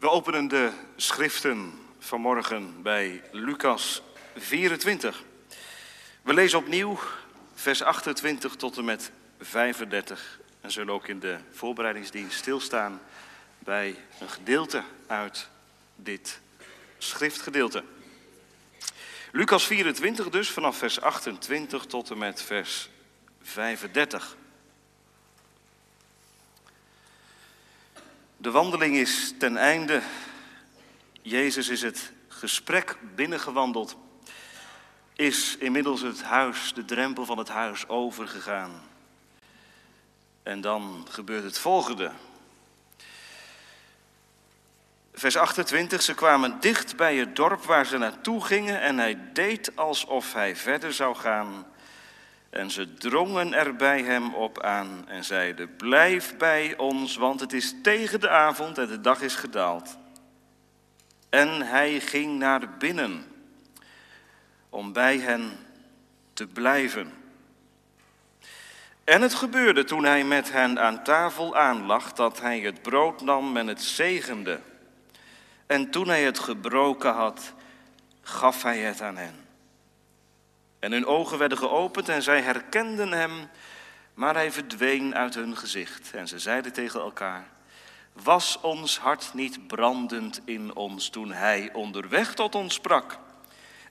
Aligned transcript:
We 0.00 0.10
openen 0.10 0.48
de 0.48 0.70
schriften 0.96 1.72
vanmorgen 1.98 2.82
bij 2.82 3.22
Lucas 3.30 4.02
24. 4.36 5.22
We 6.22 6.34
lezen 6.34 6.58
opnieuw 6.58 6.98
vers 7.54 7.82
28 7.82 8.56
tot 8.56 8.76
en 8.78 8.84
met 8.84 9.10
35 9.40 10.40
en 10.60 10.70
zullen 10.70 10.94
ook 10.94 11.08
in 11.08 11.20
de 11.20 11.38
voorbereidingsdienst 11.50 12.38
stilstaan 12.38 13.00
bij 13.58 13.96
een 14.20 14.28
gedeelte 14.28 14.82
uit 15.06 15.48
dit 15.96 16.40
schriftgedeelte. 16.98 17.84
Lucas 19.32 19.66
24 19.66 20.28
dus, 20.28 20.50
vanaf 20.50 20.76
vers 20.76 21.00
28 21.00 21.84
tot 21.84 22.10
en 22.10 22.18
met 22.18 22.42
vers 22.42 22.88
35. 23.42 24.36
De 28.40 28.50
wandeling 28.50 28.96
is 28.96 29.34
ten 29.38 29.56
einde. 29.56 30.02
Jezus 31.22 31.68
is 31.68 31.82
het 31.82 32.12
gesprek 32.28 32.96
binnengewandeld. 33.14 33.96
Is 35.14 35.56
inmiddels 35.56 36.00
het 36.00 36.22
huis, 36.22 36.72
de 36.74 36.84
drempel 36.84 37.24
van 37.24 37.38
het 37.38 37.48
huis 37.48 37.88
overgegaan. 37.88 38.82
En 40.42 40.60
dan 40.60 41.06
gebeurt 41.10 41.44
het 41.44 41.58
volgende. 41.58 42.12
Vers 45.14 45.36
28, 45.36 46.02
ze 46.02 46.14
kwamen 46.14 46.60
dicht 46.60 46.96
bij 46.96 47.16
het 47.16 47.36
dorp 47.36 47.62
waar 47.62 47.86
ze 47.86 47.98
naartoe 47.98 48.44
gingen 48.44 48.80
en 48.80 48.98
hij 48.98 49.18
deed 49.32 49.76
alsof 49.76 50.32
hij 50.32 50.56
verder 50.56 50.92
zou 50.92 51.16
gaan. 51.16 51.66
En 52.50 52.70
ze 52.70 52.94
drongen 52.94 53.52
er 53.52 53.76
bij 53.76 54.02
hem 54.02 54.34
op 54.34 54.62
aan 54.62 55.08
en 55.08 55.24
zeiden: 55.24 55.76
Blijf 55.76 56.36
bij 56.36 56.76
ons, 56.76 57.16
want 57.16 57.40
het 57.40 57.52
is 57.52 57.74
tegen 57.82 58.20
de 58.20 58.28
avond 58.28 58.78
en 58.78 58.86
de 58.86 59.00
dag 59.00 59.20
is 59.20 59.34
gedaald. 59.34 59.98
En 61.28 61.62
hij 61.62 62.00
ging 62.00 62.38
naar 62.38 62.76
binnen 62.76 63.24
om 64.68 64.92
bij 64.92 65.18
hen 65.18 65.58
te 66.32 66.46
blijven. 66.46 67.12
En 69.04 69.22
het 69.22 69.34
gebeurde 69.34 69.84
toen 69.84 70.04
hij 70.04 70.24
met 70.24 70.52
hen 70.52 70.78
aan 70.80 71.04
tafel 71.04 71.56
aanlag 71.56 72.12
dat 72.12 72.40
hij 72.40 72.60
het 72.60 72.82
brood 72.82 73.20
nam 73.20 73.56
en 73.56 73.66
het 73.66 73.82
zegende. 73.82 74.60
En 75.66 75.90
toen 75.90 76.08
hij 76.08 76.22
het 76.22 76.38
gebroken 76.38 77.12
had, 77.12 77.52
gaf 78.22 78.62
hij 78.62 78.78
het 78.78 79.00
aan 79.00 79.16
hen. 79.16 79.49
En 80.80 80.92
hun 80.92 81.06
ogen 81.06 81.38
werden 81.38 81.58
geopend 81.58 82.08
en 82.08 82.22
zij 82.22 82.40
herkenden 82.40 83.12
hem, 83.12 83.48
maar 84.14 84.34
hij 84.34 84.52
verdween 84.52 85.14
uit 85.14 85.34
hun 85.34 85.56
gezicht. 85.56 86.10
En 86.12 86.28
ze 86.28 86.38
zeiden 86.38 86.72
tegen 86.72 87.00
elkaar: 87.00 87.48
Was 88.12 88.60
ons 88.60 88.98
hart 88.98 89.30
niet 89.34 89.66
brandend 89.66 90.40
in 90.44 90.74
ons 90.74 91.08
toen 91.08 91.32
hij 91.32 91.70
onderweg 91.72 92.34
tot 92.34 92.54
ons 92.54 92.74
sprak 92.74 93.18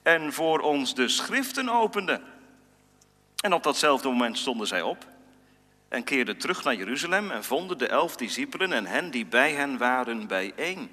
en 0.02 0.32
voor 0.32 0.60
ons 0.60 0.94
de 0.94 1.08
schriften 1.08 1.68
opende? 1.68 2.20
En 3.40 3.52
op 3.52 3.62
datzelfde 3.62 4.08
moment 4.08 4.38
stonden 4.38 4.66
zij 4.66 4.82
op 4.82 5.06
en 5.88 6.04
keerden 6.04 6.36
terug 6.36 6.64
naar 6.64 6.74
Jeruzalem 6.74 7.30
en 7.30 7.44
vonden 7.44 7.78
de 7.78 7.86
elf 7.86 8.16
discipelen 8.16 8.72
en 8.72 8.86
hen 8.86 9.10
die 9.10 9.26
bij 9.26 9.52
hen 9.52 9.78
waren 9.78 10.26
bijeen. 10.26 10.90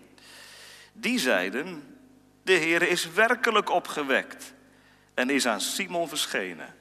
Die 0.94 1.20
zeiden: 1.20 1.98
De 2.44 2.54
Heer 2.54 2.82
is 2.82 3.12
werkelijk 3.12 3.70
opgewekt 3.70 4.56
en 5.18 5.30
is 5.30 5.48
aan 5.48 5.62
Simon 5.62 6.08
verschenen. 6.10 6.76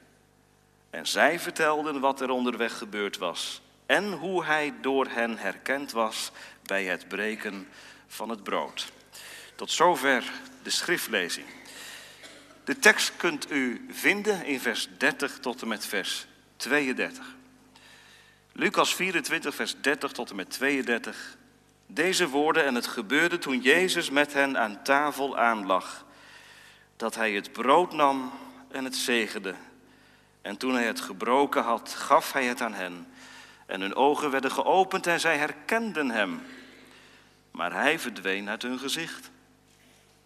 En 0.89 1.07
zij 1.07 1.39
vertelden 1.39 1.99
wat 1.99 2.21
er 2.21 2.29
onderweg 2.29 2.77
gebeurd 2.77 3.17
was 3.17 3.61
en 3.85 4.11
hoe 4.11 4.45
hij 4.45 4.73
door 4.81 5.07
hen 5.07 5.37
herkend 5.37 5.91
was 5.91 6.31
bij 6.63 6.83
het 6.85 7.07
breken 7.07 7.67
van 8.07 8.29
het 8.29 8.43
brood. 8.43 8.91
Tot 9.55 9.71
zover 9.71 10.31
de 10.63 10.69
schriftlezing. 10.69 11.45
De 12.63 12.79
tekst 12.79 13.13
kunt 13.17 13.51
u 13.51 13.85
vinden 13.89 14.45
in 14.45 14.59
vers 14.59 14.87
30 14.97 15.39
tot 15.39 15.61
en 15.61 15.67
met 15.67 15.85
vers 15.85 16.27
32. 16.55 17.35
Lucas 18.51 18.95
24, 18.95 19.55
vers 19.55 19.75
30 19.81 20.11
tot 20.11 20.29
en 20.29 20.35
met 20.35 20.49
32. 20.49 21.37
Deze 21.87 22.27
woorden 22.27 22.65
en 22.65 22.75
het 22.75 22.87
gebeurde 22.87 23.37
toen 23.37 23.61
Jezus 23.61 24.09
met 24.09 24.33
hen 24.33 24.57
aan 24.57 24.83
tafel 24.83 25.37
aanlag 25.37 26.05
dat 26.97 27.15
hij 27.15 27.31
het 27.31 27.51
brood 27.51 27.93
nam 27.93 28.31
en 28.67 28.83
het 28.83 28.95
zegende. 28.95 29.55
En 30.41 30.57
toen 30.57 30.73
hij 30.73 30.85
het 30.85 31.01
gebroken 31.01 31.63
had, 31.63 31.93
gaf 31.93 32.31
hij 32.31 32.45
het 32.45 32.61
aan 32.61 32.73
hen. 32.73 33.07
En 33.65 33.81
hun 33.81 33.95
ogen 33.95 34.31
werden 34.31 34.51
geopend 34.51 35.07
en 35.07 35.19
zij 35.19 35.37
herkenden 35.37 36.09
hem. 36.09 36.41
Maar 37.51 37.73
hij 37.73 37.99
verdween 37.99 38.49
uit 38.49 38.61
hun 38.61 38.79
gezicht. 38.79 39.29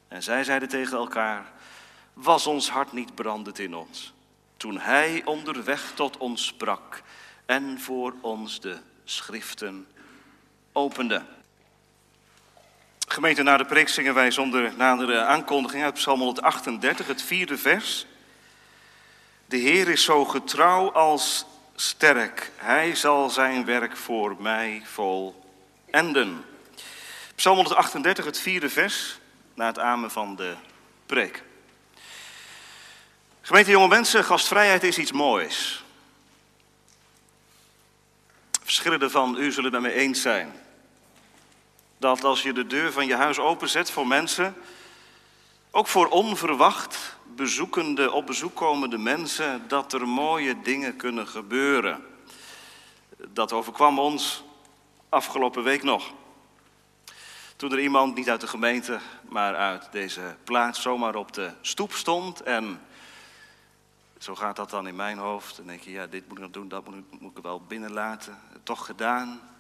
En 0.08 0.24
zij 0.24 0.44
zeiden 0.44 0.70
tegen 0.70 0.98
elkaar: 0.98 1.52
Was 2.14 2.48
ons 2.48 2.70
hart 2.70 2.92
niet 2.92 3.16
brandend 3.16 3.60
in 3.60 3.76
ons? 3.76 4.14
Toen 4.58 4.80
hij 4.80 5.22
onderweg 5.26 5.92
tot 5.96 6.18
ons 6.18 6.46
sprak 6.46 7.02
en 7.46 7.80
voor 7.80 8.14
ons 8.22 8.60
de 8.60 8.78
schriften 9.04 9.88
opende. 10.72 11.26
Gemeente, 13.12 13.44
na 13.44 13.58
de 13.58 13.66
preek 13.66 13.90
zingen 13.90 14.14
wij 14.14 14.32
zonder 14.32 14.74
nadere 14.78 15.24
aankondiging 15.24 15.84
uit 15.84 15.94
Psalm 15.94 16.20
138, 16.20 17.08
het 17.08 17.22
vierde 17.22 17.58
vers. 17.58 18.06
De 19.46 19.58
Heer 19.58 19.90
is 19.90 20.04
zo 20.04 20.26
getrouw 20.26 20.92
als 20.92 21.46
sterk. 21.76 22.52
Hij 22.56 22.96
zal 22.96 23.30
zijn 23.30 23.66
werk 23.66 23.98
voor 23.98 24.36
mij 24.40 24.82
volenden. 24.86 26.46
Psalm 27.36 27.56
138, 27.56 28.26
het 28.26 28.40
vierde 28.40 28.70
vers, 28.70 29.20
na 29.54 29.66
het 29.66 29.80
amen 29.80 30.12
van 30.12 30.36
de 30.36 30.56
preek. 31.06 31.44
Gemeente 33.42 33.72
jonge 33.72 33.88
mensen, 33.88 34.24
gastvrijheid 34.24 34.84
is 34.84 34.98
iets 34.98 35.12
moois. 35.12 35.84
Verschillende 38.64 39.10
van 39.10 39.38
u 39.38 39.52
zullen 39.52 39.74
het 39.74 39.82
met 39.82 39.92
me 39.92 40.00
eens 40.00 40.22
zijn 40.22 40.62
dat 42.02 42.24
als 42.24 42.44
je 42.44 42.54
de 42.54 42.68
deur 42.68 42.92
van 42.92 43.06
je 43.06 43.16
huis 43.16 43.40
openzet 43.40 43.92
voor 43.92 44.08
mensen, 44.08 44.56
ook 45.72 45.88
voor 45.88 46.08
onverwacht 46.08 47.18
bezoekende, 47.36 48.12
op 48.12 48.26
bezoek 48.26 48.56
komende 48.56 48.98
mensen, 48.98 49.68
dat 49.68 49.94
er 49.94 50.08
mooie 50.08 50.62
dingen 50.62 50.96
kunnen 50.96 51.28
gebeuren. 51.28 52.06
Dat 53.28 53.54
overkwam 53.54 54.00
ons 54.00 54.44
afgelopen 55.10 55.64
week 55.64 55.84
nog. 55.84 56.12
Toen 57.56 57.72
er 57.72 57.80
iemand, 57.80 58.16
niet 58.16 58.30
uit 58.30 58.42
de 58.42 58.48
gemeente, 58.48 59.00
maar 59.30 59.56
uit 59.56 59.88
deze 59.92 60.36
plaats, 60.44 60.82
zomaar 60.82 61.16
op 61.16 61.34
de 61.34 61.52
stoep 61.62 61.94
stond. 61.94 62.42
En 62.42 62.82
zo 64.18 64.36
gaat 64.36 64.56
dat 64.56 64.70
dan 64.70 64.88
in 64.88 64.96
mijn 64.96 65.18
hoofd. 65.18 65.58
Dan 65.58 65.68
denk 65.68 65.82
je, 65.82 65.92
ja, 65.92 66.08
dit 66.08 66.28
moet 66.28 66.38
ik 66.38 66.44
nog 66.44 66.52
doen, 66.52 66.68
dat 66.68 66.86
moet 66.86 66.96
ik, 66.96 67.20
moet 67.20 67.38
ik 67.38 67.44
wel 67.44 67.62
binnenlaten. 67.62 68.40
Toch 68.64 68.86
gedaan. 68.86 69.51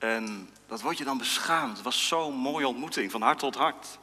En 0.00 0.50
dat 0.66 0.80
word 0.80 0.98
je 0.98 1.04
dan 1.04 1.18
beschaamd. 1.18 1.76
Het 1.76 1.84
was 1.84 2.08
zo'n 2.08 2.34
mooie 2.34 2.68
ontmoeting, 2.68 3.10
van 3.10 3.22
hart 3.22 3.38
tot 3.38 3.54
hart. 3.54 3.98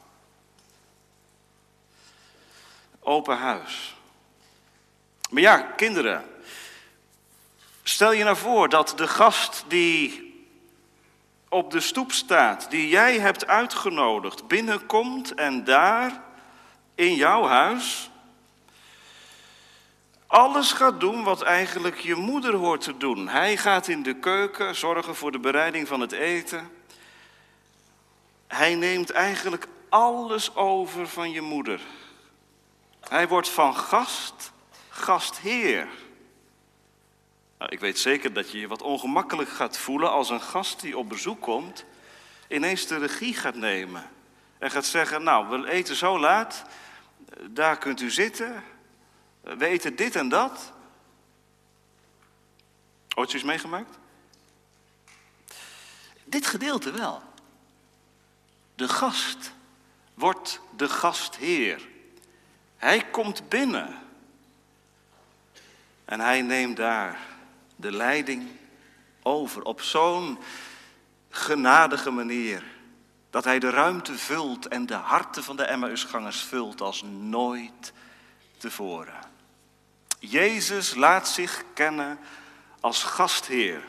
Open 3.00 3.36
huis. 3.36 3.96
Maar 5.30 5.42
ja, 5.42 5.58
kinderen. 5.60 6.24
Stel 7.82 8.12
je 8.12 8.24
nou 8.24 8.36
voor 8.36 8.68
dat 8.68 8.92
de 8.96 9.08
gast 9.08 9.64
die 9.68 10.26
op 11.48 11.70
de 11.70 11.80
stoep 11.80 12.12
staat, 12.12 12.70
die 12.70 12.88
jij 12.88 13.18
hebt 13.18 13.46
uitgenodigd, 13.46 14.48
binnenkomt 14.48 15.34
en 15.34 15.64
daar 15.64 16.22
in 16.94 17.14
jouw 17.14 17.46
huis 17.46 18.10
alles 20.28 20.72
gaat 20.72 21.00
doen 21.00 21.22
wat 21.24 21.42
eigenlijk 21.42 21.98
je 21.98 22.14
moeder 22.14 22.54
hoort 22.54 22.80
te 22.80 22.96
doen. 22.96 23.28
Hij 23.28 23.56
gaat 23.56 23.88
in 23.88 24.02
de 24.02 24.14
keuken 24.14 24.74
zorgen 24.74 25.14
voor 25.14 25.32
de 25.32 25.38
bereiding 25.38 25.88
van 25.88 26.00
het 26.00 26.12
eten. 26.12 26.70
Hij 28.46 28.74
neemt 28.74 29.10
eigenlijk 29.10 29.66
alles 29.88 30.54
over 30.54 31.08
van 31.08 31.30
je 31.30 31.40
moeder. 31.40 31.80
Hij 33.00 33.28
wordt 33.28 33.48
van 33.48 33.76
gast, 33.76 34.52
gastheer. 34.88 35.88
Nou, 37.58 37.70
ik 37.70 37.80
weet 37.80 37.98
zeker 37.98 38.32
dat 38.32 38.50
je 38.50 38.60
je 38.60 38.68
wat 38.68 38.82
ongemakkelijk 38.82 39.48
gaat 39.50 39.78
voelen 39.78 40.10
als 40.10 40.30
een 40.30 40.40
gast 40.40 40.80
die 40.80 40.98
op 40.98 41.08
bezoek 41.08 41.40
komt, 41.40 41.84
ineens 42.48 42.86
de 42.86 42.98
regie 42.98 43.34
gaat 43.34 43.54
nemen. 43.54 44.10
En 44.58 44.70
gaat 44.70 44.86
zeggen, 44.86 45.22
nou, 45.22 45.48
we 45.48 45.70
eten 45.70 45.96
zo 45.96 46.18
laat, 46.18 46.64
daar 47.50 47.78
kunt 47.78 48.00
u 48.00 48.10
zitten, 48.10 48.62
we 49.56 49.66
eten 49.66 49.96
dit 49.96 50.16
en 50.16 50.28
dat. 50.28 50.72
Ooit 53.14 53.30
zoiets 53.30 53.48
meegemaakt? 53.48 53.98
Dit 56.24 56.46
gedeelte 56.46 56.90
wel. 56.90 57.22
De 58.74 58.88
gast 58.88 59.52
wordt 60.14 60.60
de 60.76 60.88
gastheer. 60.88 61.88
Hij 62.76 63.04
komt 63.04 63.48
binnen. 63.48 63.98
En 66.04 66.20
hij 66.20 66.42
neemt 66.42 66.76
daar 66.76 67.20
de 67.76 67.92
leiding 67.92 68.50
over 69.22 69.62
op 69.62 69.80
zo'n 69.80 70.38
genadige 71.30 72.10
manier. 72.10 72.64
Dat 73.30 73.44
hij 73.44 73.58
de 73.58 73.70
ruimte 73.70 74.18
vult 74.18 74.68
en 74.68 74.86
de 74.86 74.94
harten 74.94 75.44
van 75.44 75.56
de 75.56 75.64
Emmausgangers 75.64 76.40
vult 76.40 76.80
als 76.80 77.02
nooit 77.02 77.92
tevoren. 78.56 79.27
Jezus 80.18 80.94
laat 80.94 81.28
zich 81.28 81.64
kennen 81.74 82.18
als 82.80 83.02
gastheer. 83.02 83.82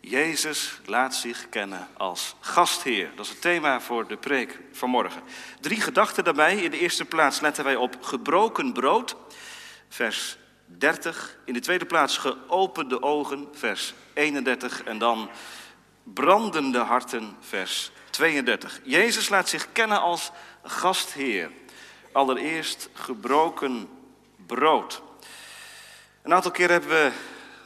Jezus 0.00 0.80
laat 0.86 1.14
zich 1.14 1.48
kennen 1.48 1.88
als 1.96 2.34
gastheer. 2.40 3.10
Dat 3.16 3.24
is 3.24 3.30
het 3.30 3.40
thema 3.40 3.80
voor 3.80 4.06
de 4.06 4.16
preek 4.16 4.60
van 4.72 4.90
morgen. 4.90 5.22
Drie 5.60 5.80
gedachten 5.80 6.24
daarbij. 6.24 6.56
In 6.56 6.70
de 6.70 6.78
eerste 6.78 7.04
plaats 7.04 7.40
letten 7.40 7.64
wij 7.64 7.76
op 7.76 7.96
gebroken 8.00 8.72
brood, 8.72 9.16
vers 9.88 10.38
30. 10.66 11.38
In 11.44 11.52
de 11.52 11.60
tweede 11.60 11.84
plaats 11.84 12.18
geopende 12.18 13.02
ogen, 13.02 13.48
vers 13.52 13.94
31. 14.14 14.82
En 14.82 14.98
dan 14.98 15.30
brandende 16.02 16.78
harten, 16.78 17.36
vers 17.40 17.90
32. 18.10 18.80
Jezus 18.84 19.28
laat 19.28 19.48
zich 19.48 19.72
kennen 19.72 20.00
als 20.00 20.30
gastheer. 20.62 21.50
Allereerst 22.12 22.88
gebroken 22.92 23.88
brood. 24.46 25.02
Een 26.22 26.34
aantal 26.34 26.50
keer 26.50 26.70
hebben 26.70 26.90
we 26.90 27.12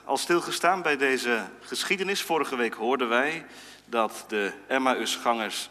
al 0.04 0.16
stilgestaan 0.16 0.82
bij 0.82 0.96
deze 0.96 1.44
geschiedenis. 1.60 2.22
Vorige 2.22 2.56
week 2.56 2.74
hoorden 2.74 3.08
wij 3.08 3.46
dat 3.84 4.24
de 4.28 4.52
Emmausgangers 4.66 5.70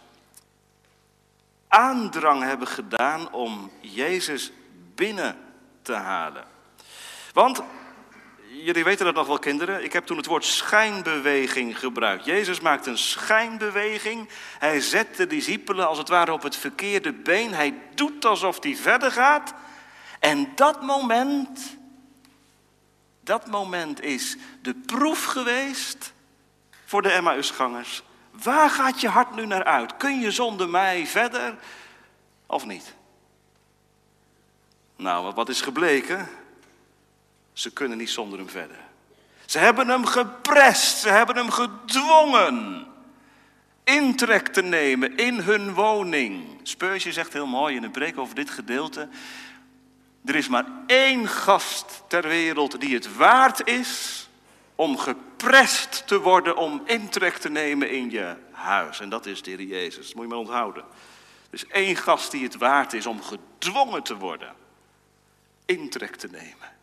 aandrang 1.68 2.44
hebben 2.44 2.68
gedaan 2.68 3.32
om 3.32 3.72
Jezus 3.80 4.52
binnen 4.96 5.38
te 5.82 5.94
halen. 5.94 6.44
Want, 7.34 7.62
jullie 8.64 8.84
weten 8.84 9.06
dat 9.06 9.16
nog 9.16 9.28
wel 9.28 9.40
kinderen, 9.40 9.84
ik 9.84 9.94
heb 9.94 10.06
toen 10.06 10.18
het 10.18 10.26
woord 10.26 10.46
schijnbeweging 10.46 11.80
gebruikt. 11.80 12.26
Jezus 12.26 12.60
maakt 12.60 12.86
een 12.86 12.98
schijnbeweging. 12.98 14.30
Hij 14.60 14.82
zet 14.82 15.16
de 15.16 15.28
discipelen 15.28 15.88
als 15.88 15.98
het 15.98 16.10
ware 16.10 16.34
op 16.34 16.44
het 16.44 16.56
verkeerde 16.56 17.14
been. 17.14 17.54
Hij 17.54 17.74
doet 17.96 18.26
alsof 18.26 18.64
hij 18.64 18.76
verder 18.76 19.12
gaat. 19.12 19.54
En 20.20 20.52
dat 20.56 20.82
moment 20.82 21.75
dat 23.26 23.48
moment 23.48 24.02
is 24.02 24.38
de 24.62 24.74
proef 24.74 25.24
geweest 25.24 26.14
voor 26.86 27.02
de 27.02 27.12
Emmausgangers. 27.12 28.04
Waar 28.32 28.70
gaat 28.70 29.02
je 29.02 29.08
hart 29.08 29.36
nu 29.36 29.46
naar 29.46 29.64
uit? 29.64 29.98
Kun 29.98 30.20
je 30.20 30.32
zonder 30.32 30.70
mij 30.70 31.08
verder 31.08 31.56
of 32.46 32.66
niet? 32.66 32.94
Nou, 34.96 35.34
wat 35.34 35.50
is 35.50 35.62
gebleken? 35.62 36.30
Ze 37.54 37.72
kunnen 37.72 37.98
niet 37.98 38.10
zonder 38.10 38.40
hem 38.40 38.50
verder. 38.50 38.78
Ze 39.46 39.60
hebben 39.60 39.88
hem 39.88 40.06
geprest, 40.06 40.98
ze 40.98 41.10
hebben 41.10 41.36
hem 41.36 41.50
gedwongen 41.50 42.88
intrek 43.86 44.48
te 44.48 44.62
nemen 44.62 45.18
in 45.18 45.40
hun 45.40 45.74
woning. 45.74 46.60
Speursje 46.64 47.12
zegt 47.12 47.34
heel 47.34 47.48
mooi 47.48 47.76
in 47.76 47.84
een 47.84 47.92
preek 47.92 48.18
over 48.18 48.36
dit 48.36 48.50
gedeelte. 48.50 49.08
Er 50.26 50.36
is 50.36 50.48
maar 50.48 50.66
één 50.88 51.28
gast 51.28 52.04
ter 52.08 52.28
wereld 52.28 52.82
die 52.82 52.94
het 52.94 53.16
waard 53.16 53.68
is 53.68 54.30
om 54.76 54.98
geprest 54.98 56.08
te 56.08 56.20
worden 56.20 56.58
om 56.58 56.82
intrek 56.86 57.38
te 57.38 57.50
nemen 57.50 57.90
in 57.90 58.10
je 58.12 58.36
huis. 58.52 59.00
En 59.00 59.10
dat 59.10 59.26
is 59.26 59.42
de 59.42 59.52
Heer 59.52 59.62
Jezus. 59.62 60.14
Moet 60.14 60.24
je 60.24 60.30
maar 60.30 60.38
onthouden. 60.38 60.84
Er 61.50 61.54
is 61.64 61.68
één 61.68 61.96
gast 61.96 62.32
die 62.32 62.44
het 62.44 62.58
waard 62.58 62.94
is 62.94 63.06
om 63.06 63.22
gedwongen 63.22 64.04
te 64.04 64.18
worden 64.18 64.56
intrek 65.66 66.16
te 66.16 66.28
nemen. 66.28 66.74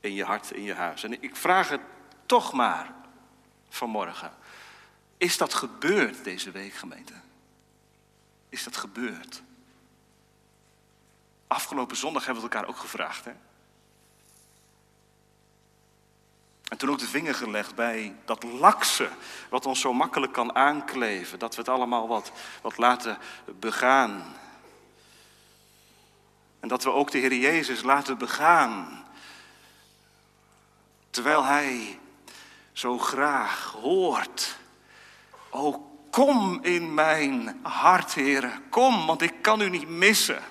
In 0.00 0.14
je 0.14 0.24
hart, 0.24 0.50
in 0.50 0.62
je 0.62 0.74
huis. 0.74 1.04
En 1.04 1.22
ik 1.22 1.36
vraag 1.36 1.68
het 1.68 1.80
toch 2.26 2.52
maar 2.52 2.94
vanmorgen. 3.68 4.32
Is 5.16 5.36
dat 5.36 5.54
gebeurd 5.54 6.24
deze 6.24 6.50
week, 6.50 6.72
gemeente? 6.72 7.14
Is 8.48 8.64
dat 8.64 8.76
gebeurd? 8.76 9.42
Afgelopen 11.50 11.96
zondag 11.96 12.24
hebben 12.24 12.42
we 12.42 12.50
elkaar 12.50 12.68
ook 12.68 12.76
gevraagd. 12.76 13.24
Hè? 13.24 13.32
En 16.68 16.76
toen 16.76 16.90
ook 16.90 16.98
de 16.98 17.06
vinger 17.06 17.34
gelegd 17.34 17.74
bij 17.74 18.16
dat 18.24 18.42
lakse, 18.42 19.08
wat 19.48 19.66
ons 19.66 19.80
zo 19.80 19.92
makkelijk 19.92 20.32
kan 20.32 20.54
aankleven. 20.54 21.38
Dat 21.38 21.54
we 21.54 21.60
het 21.60 21.70
allemaal 21.70 22.08
wat, 22.08 22.32
wat 22.62 22.78
laten 22.78 23.18
begaan. 23.58 24.36
En 26.60 26.68
dat 26.68 26.84
we 26.84 26.90
ook 26.90 27.10
de 27.10 27.18
Heer 27.18 27.34
Jezus 27.34 27.82
laten 27.82 28.18
begaan. 28.18 29.04
Terwijl 31.10 31.44
Hij 31.44 31.98
zo 32.72 32.98
graag 32.98 33.72
hoort. 33.72 34.56
O, 35.48 35.90
kom 36.10 36.58
in 36.62 36.94
mijn 36.94 37.60
hart, 37.62 38.14
Heer. 38.14 38.60
Kom, 38.68 39.06
want 39.06 39.22
ik 39.22 39.34
kan 39.42 39.60
u 39.60 39.68
niet 39.68 39.88
missen. 39.88 40.49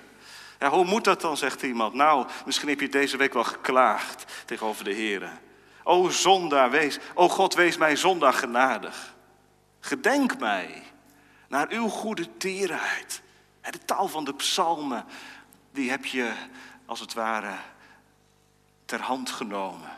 Ja, 0.60 0.70
hoe 0.70 0.84
moet 0.84 1.04
dat 1.04 1.20
dan, 1.20 1.36
zegt 1.36 1.62
iemand. 1.62 1.94
Nou, 1.94 2.26
misschien 2.44 2.68
heb 2.68 2.80
je 2.80 2.88
deze 2.88 3.16
week 3.16 3.32
wel 3.32 3.44
geklaagd 3.44 4.24
tegenover 4.46 4.84
de 4.84 4.92
Heer. 4.92 5.40
O 5.82 6.08
zondaar, 6.08 6.70
wees, 6.70 6.98
o 7.14 7.28
God, 7.28 7.54
wees 7.54 7.76
mij 7.76 7.96
zondag 7.96 8.38
genadig. 8.38 9.14
Gedenk 9.80 10.38
mij 10.38 10.82
naar 11.48 11.68
uw 11.68 11.88
goede 11.88 12.36
tierheid. 12.36 13.22
De 13.70 13.84
taal 13.84 14.08
van 14.08 14.24
de 14.24 14.34
psalmen, 14.34 15.04
die 15.72 15.90
heb 15.90 16.04
je 16.04 16.32
als 16.86 17.00
het 17.00 17.14
ware 17.14 17.54
ter 18.84 19.00
hand 19.00 19.30
genomen. 19.30 19.90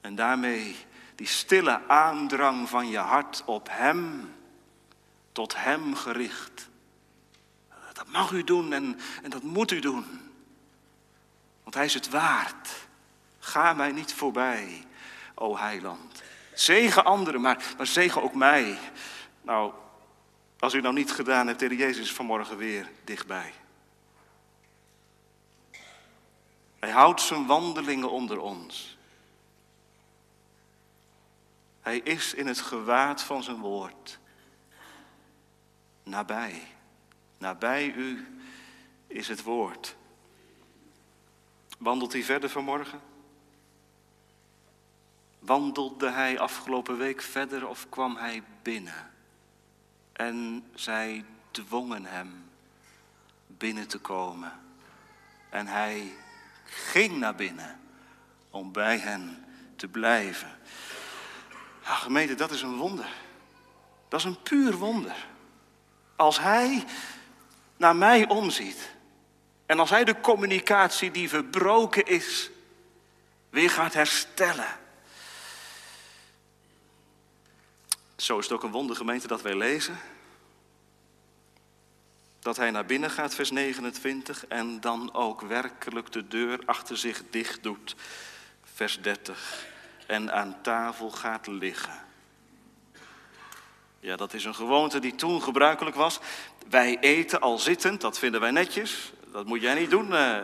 En 0.00 0.14
daarmee 0.14 0.76
die 1.14 1.26
stille 1.26 1.88
aandrang 1.88 2.68
van 2.68 2.88
je 2.88 2.98
hart 2.98 3.42
op 3.46 3.68
Hem, 3.70 4.34
tot 5.32 5.54
Hem 5.56 5.94
gericht. 5.94 6.67
Dat 8.08 8.20
mag 8.20 8.30
u 8.30 8.44
doen 8.44 8.72
en, 8.72 8.98
en 9.22 9.30
dat 9.30 9.42
moet 9.42 9.70
u 9.70 9.80
doen. 9.80 10.04
Want 11.62 11.74
hij 11.74 11.84
is 11.84 11.94
het 11.94 12.08
waard. 12.08 12.88
Ga 13.38 13.72
mij 13.72 13.92
niet 13.92 14.14
voorbij, 14.14 14.84
o 15.34 15.56
heiland. 15.56 16.22
Zegen 16.54 17.04
anderen, 17.04 17.40
maar, 17.40 17.74
maar 17.76 17.86
zegen 17.86 18.22
ook 18.22 18.34
mij. 18.34 18.78
Nou, 19.42 19.72
als 20.58 20.74
u 20.74 20.80
nou 20.80 20.94
niet 20.94 21.12
gedaan 21.12 21.46
hebt, 21.46 21.58
de 21.58 21.76
Jezus 21.76 22.12
vanmorgen 22.12 22.56
weer 22.56 22.90
dichtbij. 23.04 23.52
Hij 26.78 26.90
houdt 26.90 27.20
zijn 27.20 27.46
wandelingen 27.46 28.10
onder 28.10 28.40
ons. 28.40 28.98
Hij 31.80 31.98
is 31.98 32.34
in 32.34 32.46
het 32.46 32.60
gewaad 32.60 33.22
van 33.22 33.42
zijn 33.42 33.58
woord 33.58 34.18
nabij. 36.02 36.76
Nabij 37.38 37.92
u 37.92 38.26
is 39.06 39.28
het 39.28 39.42
woord. 39.42 39.96
Wandelt 41.78 42.12
hij 42.12 42.22
verder 42.22 42.50
vanmorgen? 42.50 43.00
Wandelde 45.38 46.10
hij 46.10 46.38
afgelopen 46.38 46.98
week 46.98 47.22
verder 47.22 47.68
of 47.68 47.88
kwam 47.88 48.16
hij 48.16 48.42
binnen? 48.62 49.10
En 50.12 50.64
zij 50.74 51.24
dwongen 51.50 52.04
hem 52.04 52.50
binnen 53.46 53.88
te 53.88 53.98
komen. 53.98 54.52
En 55.50 55.66
hij 55.66 56.12
ging 56.64 57.16
naar 57.16 57.34
binnen 57.34 57.80
om 58.50 58.72
bij 58.72 58.98
hen 58.98 59.44
te 59.76 59.88
blijven. 59.88 60.58
Ja, 61.84 61.94
gemeente, 61.94 62.34
dat 62.34 62.50
is 62.50 62.62
een 62.62 62.76
wonder. 62.76 63.08
Dat 64.08 64.20
is 64.20 64.26
een 64.26 64.42
puur 64.42 64.76
wonder. 64.76 65.26
Als 66.16 66.40
hij 66.40 66.84
naar 67.78 67.96
mij 67.96 68.28
omziet. 68.28 68.96
En 69.66 69.78
als 69.78 69.90
hij 69.90 70.04
de 70.04 70.20
communicatie 70.20 71.10
die 71.10 71.28
verbroken 71.28 72.06
is, 72.06 72.50
weer 73.50 73.70
gaat 73.70 73.94
herstellen. 73.94 74.78
Zo 78.16 78.38
is 78.38 78.44
het 78.44 78.54
ook 78.54 78.62
een 78.62 78.70
wondergemeente 78.70 79.26
dat 79.26 79.42
wij 79.42 79.56
lezen. 79.56 79.98
Dat 82.38 82.56
hij 82.56 82.70
naar 82.70 82.86
binnen 82.86 83.10
gaat, 83.10 83.34
vers 83.34 83.50
29, 83.50 84.46
en 84.46 84.80
dan 84.80 85.14
ook 85.14 85.40
werkelijk 85.40 86.12
de 86.12 86.28
deur 86.28 86.62
achter 86.64 86.96
zich 86.96 87.22
dicht 87.30 87.62
doet, 87.62 87.96
vers 88.74 89.00
30, 89.00 89.66
en 90.06 90.32
aan 90.32 90.58
tafel 90.62 91.10
gaat 91.10 91.46
liggen. 91.46 92.06
Ja, 94.00 94.16
dat 94.16 94.34
is 94.34 94.44
een 94.44 94.54
gewoonte 94.54 94.98
die 94.98 95.14
toen 95.14 95.42
gebruikelijk 95.42 95.96
was. 95.96 96.20
Wij 96.70 96.98
eten 96.98 97.40
al 97.40 97.58
zittend, 97.58 98.00
dat 98.00 98.18
vinden 98.18 98.40
wij 98.40 98.50
netjes. 98.50 99.12
Dat 99.32 99.46
moet 99.46 99.60
jij 99.60 99.74
niet 99.74 99.90
doen. 99.90 100.10
Uh, 100.10 100.38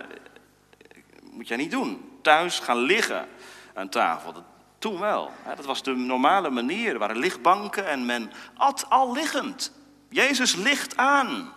moet 1.23 1.49
jij 1.49 1.57
niet 1.57 1.71
doen. 1.71 2.19
Thuis 2.23 2.59
gaan 2.59 2.79
liggen 2.79 3.29
aan 3.75 3.89
tafel. 3.89 4.33
Dat, 4.33 4.45
toen 4.79 5.01
wel. 5.01 5.31
Dat 5.57 5.65
was 5.65 5.83
de 5.83 5.95
normale 5.95 6.51
manier. 6.51 6.93
Er 6.93 6.99
waren 6.99 7.19
lichtbanken 7.19 7.87
en 7.87 8.07
men 8.07 8.33
at 8.55 8.91
al 8.91 9.13
liggend. 9.13 9.73
Jezus 10.09 10.55
ligt 10.55 10.97
aan. 10.97 11.53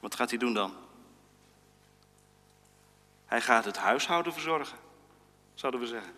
Wat 0.00 0.14
gaat 0.14 0.30
hij 0.30 0.38
doen 0.38 0.54
dan? 0.54 0.74
Hij 3.26 3.40
gaat 3.40 3.64
het 3.64 3.76
huishouden 3.76 4.32
verzorgen, 4.32 4.78
zouden 5.54 5.80
we 5.80 5.86
zeggen. 5.86 6.12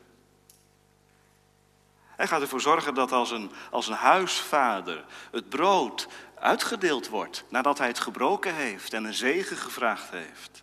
Hij 2.16 2.26
gaat 2.26 2.40
ervoor 2.40 2.61
zorgen 2.61 2.94
dat 2.94 3.12
als 3.12 3.30
een, 3.30 3.50
als 3.70 3.88
een 3.88 3.94
huisvader 3.94 5.04
het 5.30 5.49
brood 5.49 6.08
uitgedeeld 6.35 7.08
wordt 7.08 7.44
nadat 7.49 7.78
hij 7.78 7.87
het 7.87 7.99
gebroken 7.99 8.54
heeft 8.54 8.92
en 8.92 9.04
een 9.04 9.14
zegen 9.14 9.56
gevraagd 9.56 10.11
heeft. 10.11 10.62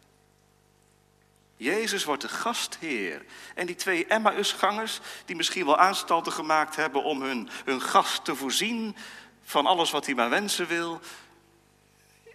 Jezus 1.56 2.04
wordt 2.04 2.22
de 2.22 2.30
gastheer. 2.30 3.26
En 3.56 3.66
die 3.66 3.76
twee 3.76 4.06
Emmausgangers, 4.06 5.00
die 5.26 5.36
misschien 5.36 5.66
wel 5.66 5.78
aanstalten 5.78 6.32
gemaakt 6.32 6.76
hebben 6.76 7.04
om 7.04 7.22
hun, 7.22 7.50
hun 7.66 7.82
gast 7.82 8.26
te 8.26 8.36
voorzien 8.36 8.96
van 9.44 9.66
alles 9.66 9.92
wat 9.92 10.06
hij 10.06 10.16
maar 10.16 10.30
wensen 10.30 10.68
wil, 10.68 11.00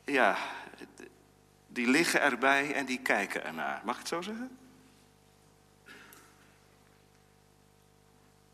ja, 0.05 0.37
die 1.67 1.89
liggen 1.89 2.21
erbij 2.21 2.75
en 2.75 2.87
die 2.87 3.01
kijken 3.01 3.45
ernaar. 3.45 3.81
Mag 3.85 3.95
ik 3.95 4.01
het 4.01 4.09
zo 4.09 4.23
zeggen? 4.23 4.59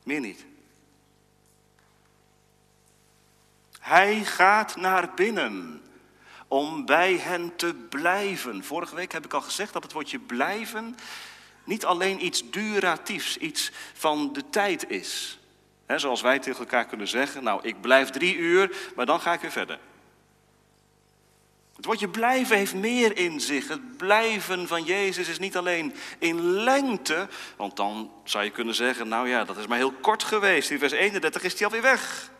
Meer 0.03 0.21
niet. 0.21 0.45
Hij 3.85 4.25
gaat 4.25 4.77
naar 4.77 5.15
binnen 5.15 5.83
om 6.49 6.87
bij 6.87 7.17
hen 7.17 7.57
te 7.57 7.75
blijven. 7.89 8.65
Vorige 8.65 8.95
week 8.95 9.13
heb 9.13 9.25
ik 9.25 9.33
al 9.33 9.41
gezegd 9.41 9.73
dat 9.73 9.83
het 9.83 9.93
woordje 9.93 10.19
blijven 10.19 10.97
niet 11.65 11.85
alleen 11.85 12.25
iets 12.25 12.51
duratiefs, 12.51 13.37
iets 13.37 13.71
van 13.95 14.33
de 14.33 14.51
tijd 14.51 14.91
is. 14.91 15.39
zoals 15.87 16.21
wij 16.21 16.39
tegen 16.39 16.61
elkaar 16.61 16.87
kunnen 16.87 17.09
zeggen, 17.09 17.43
nou 17.43 17.61
ik 17.63 17.81
blijf 17.81 18.11
drie 18.11 18.37
uur, 18.37 18.77
maar 18.97 19.07
dan 19.07 19.21
ga 19.21 19.33
ik 19.33 19.41
weer 19.41 19.51
verder. 19.51 19.79
Het 21.77 21.85
woordje 21.85 22.09
blijven 22.09 22.57
heeft 22.57 22.75
meer 22.75 23.17
in 23.17 23.41
zich. 23.41 23.69
Het 23.69 23.97
blijven 23.97 24.69
van 24.69 24.85
Jezus 24.85 25.29
is 25.29 25.39
niet 25.39 25.57
alleen 25.57 25.95
in 26.19 26.43
lengte, 26.43 27.29
want 27.57 27.77
dan 27.77 28.13
zou 28.25 28.45
je 28.45 28.51
kunnen 28.51 28.75
zeggen, 28.75 29.09
nou 29.09 29.29
ja, 29.29 29.45
dat 29.45 29.57
is 29.57 29.67
maar 29.67 29.79
heel 29.79 29.93
kort 29.93 30.23
geweest. 30.23 30.71
In 30.71 30.79
vers 30.79 30.93
31 30.93 31.43
is 31.43 31.53
hij 31.53 31.65
alweer 31.65 31.83
weg. 31.83 32.33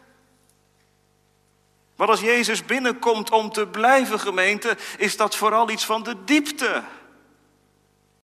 Maar 1.97 2.09
als 2.09 2.21
Jezus 2.21 2.65
binnenkomt 2.65 3.31
om 3.31 3.51
te 3.51 3.67
blijven, 3.67 4.21
gemeente, 4.21 4.77
is 4.99 5.17
dat 5.17 5.37
vooral 5.37 5.71
iets 5.71 5.85
van 5.85 6.03
de 6.03 6.25
diepte. 6.25 6.85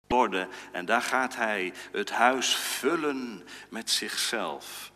Worden. 0.06 0.48
En 0.72 0.84
daar 0.84 1.02
gaat 1.02 1.36
hij 1.36 1.72
het 1.92 2.10
huis 2.10 2.56
vullen 2.56 3.46
met 3.68 3.90
zichzelf. 3.90 4.92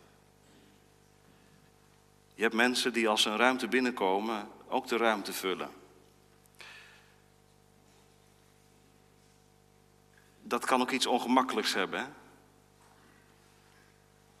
Je 2.33 2.41
hebt 2.41 2.55
mensen 2.55 2.93
die 2.93 3.07
als 3.07 3.25
een 3.25 3.37
ruimte 3.37 3.67
binnenkomen 3.67 4.49
ook 4.67 4.87
de 4.87 4.97
ruimte 4.97 5.33
vullen. 5.33 5.69
Dat 10.41 10.65
kan 10.65 10.81
ook 10.81 10.91
iets 10.91 11.05
ongemakkelijks 11.05 11.73
hebben. 11.73 11.99
Hè? 11.99 12.05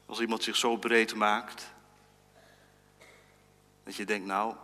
Als 0.05 0.19
iemand 0.19 0.43
zich 0.43 0.55
zo 0.55 0.77
breed 0.77 1.15
maakt, 1.15 1.70
dat 3.83 3.95
je 3.95 4.05
denkt, 4.05 4.27
nou, 4.27 4.55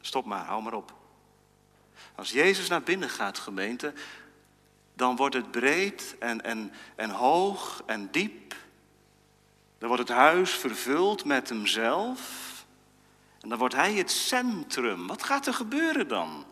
stop 0.00 0.24
maar, 0.24 0.44
hou 0.44 0.62
maar 0.62 0.74
op. 0.74 0.94
Als 2.14 2.30
Jezus 2.30 2.68
naar 2.68 2.82
binnen 2.82 3.10
gaat, 3.10 3.38
gemeente, 3.38 3.92
dan 4.94 5.16
wordt 5.16 5.34
het 5.34 5.50
breed 5.50 6.16
en, 6.18 6.42
en, 6.44 6.72
en 6.96 7.10
hoog 7.10 7.82
en 7.86 8.10
diep. 8.10 8.54
Dan 9.78 9.88
wordt 9.88 10.08
het 10.08 10.18
huis 10.18 10.50
vervuld 10.50 11.24
met 11.24 11.48
hemzelf. 11.48 12.42
En 13.40 13.48
dan 13.48 13.58
wordt 13.58 13.74
hij 13.74 13.94
het 13.94 14.10
centrum. 14.10 15.06
Wat 15.06 15.22
gaat 15.22 15.46
er 15.46 15.54
gebeuren 15.54 16.08
dan? 16.08 16.44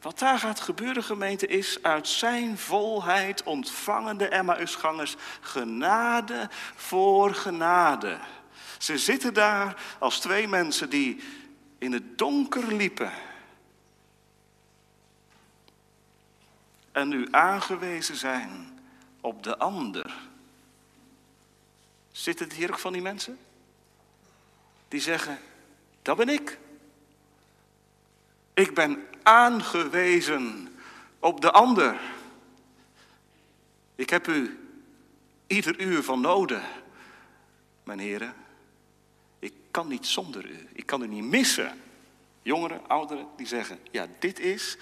Wat 0.00 0.18
daar 0.18 0.38
gaat 0.38 0.60
gebeuren, 0.60 1.02
gemeente, 1.02 1.46
is 1.46 1.82
uit 1.82 2.08
zijn 2.08 2.58
volheid 2.58 3.42
ontvangen 3.42 4.16
de 4.16 4.28
Emmausgangers 4.28 5.16
genade 5.40 6.48
voor 6.74 7.34
genade. 7.34 8.18
Ze 8.80 8.98
zitten 8.98 9.34
daar 9.34 9.82
als 9.98 10.20
twee 10.20 10.48
mensen 10.48 10.90
die 10.90 11.22
in 11.78 11.92
het 11.92 12.18
donker 12.18 12.74
liepen. 12.74 13.12
En 16.92 17.08
nu 17.08 17.28
aangewezen 17.30 18.16
zijn 18.16 18.80
op 19.20 19.42
de 19.42 19.58
ander. 19.58 20.14
Zitten 22.12 22.46
het 22.46 22.56
hier 22.56 22.70
ook 22.70 22.78
van 22.78 22.92
die 22.92 23.02
mensen? 23.02 23.38
Die 24.88 25.00
zeggen, 25.00 25.38
dat 26.02 26.16
ben 26.16 26.28
ik. 26.28 26.58
Ik 28.54 28.74
ben 28.74 29.06
aangewezen 29.22 30.68
op 31.18 31.40
de 31.40 31.50
ander. 31.50 32.00
Ik 33.94 34.10
heb 34.10 34.26
u 34.26 34.68
ieder 35.46 35.80
uur 35.80 36.02
van 36.02 36.20
noden, 36.20 36.62
mijn 37.82 37.98
heren 37.98 38.39
kan 39.70 39.88
niet 39.88 40.06
zonder 40.06 40.50
u. 40.50 40.68
Ik 40.72 40.86
kan 40.86 41.02
u 41.02 41.06
niet 41.06 41.24
missen. 41.24 41.80
Jongeren, 42.42 42.88
ouderen, 42.88 43.26
die 43.36 43.46
zeggen, 43.46 43.78
ja, 43.90 44.06
dit 44.18 44.38
is 44.38 44.76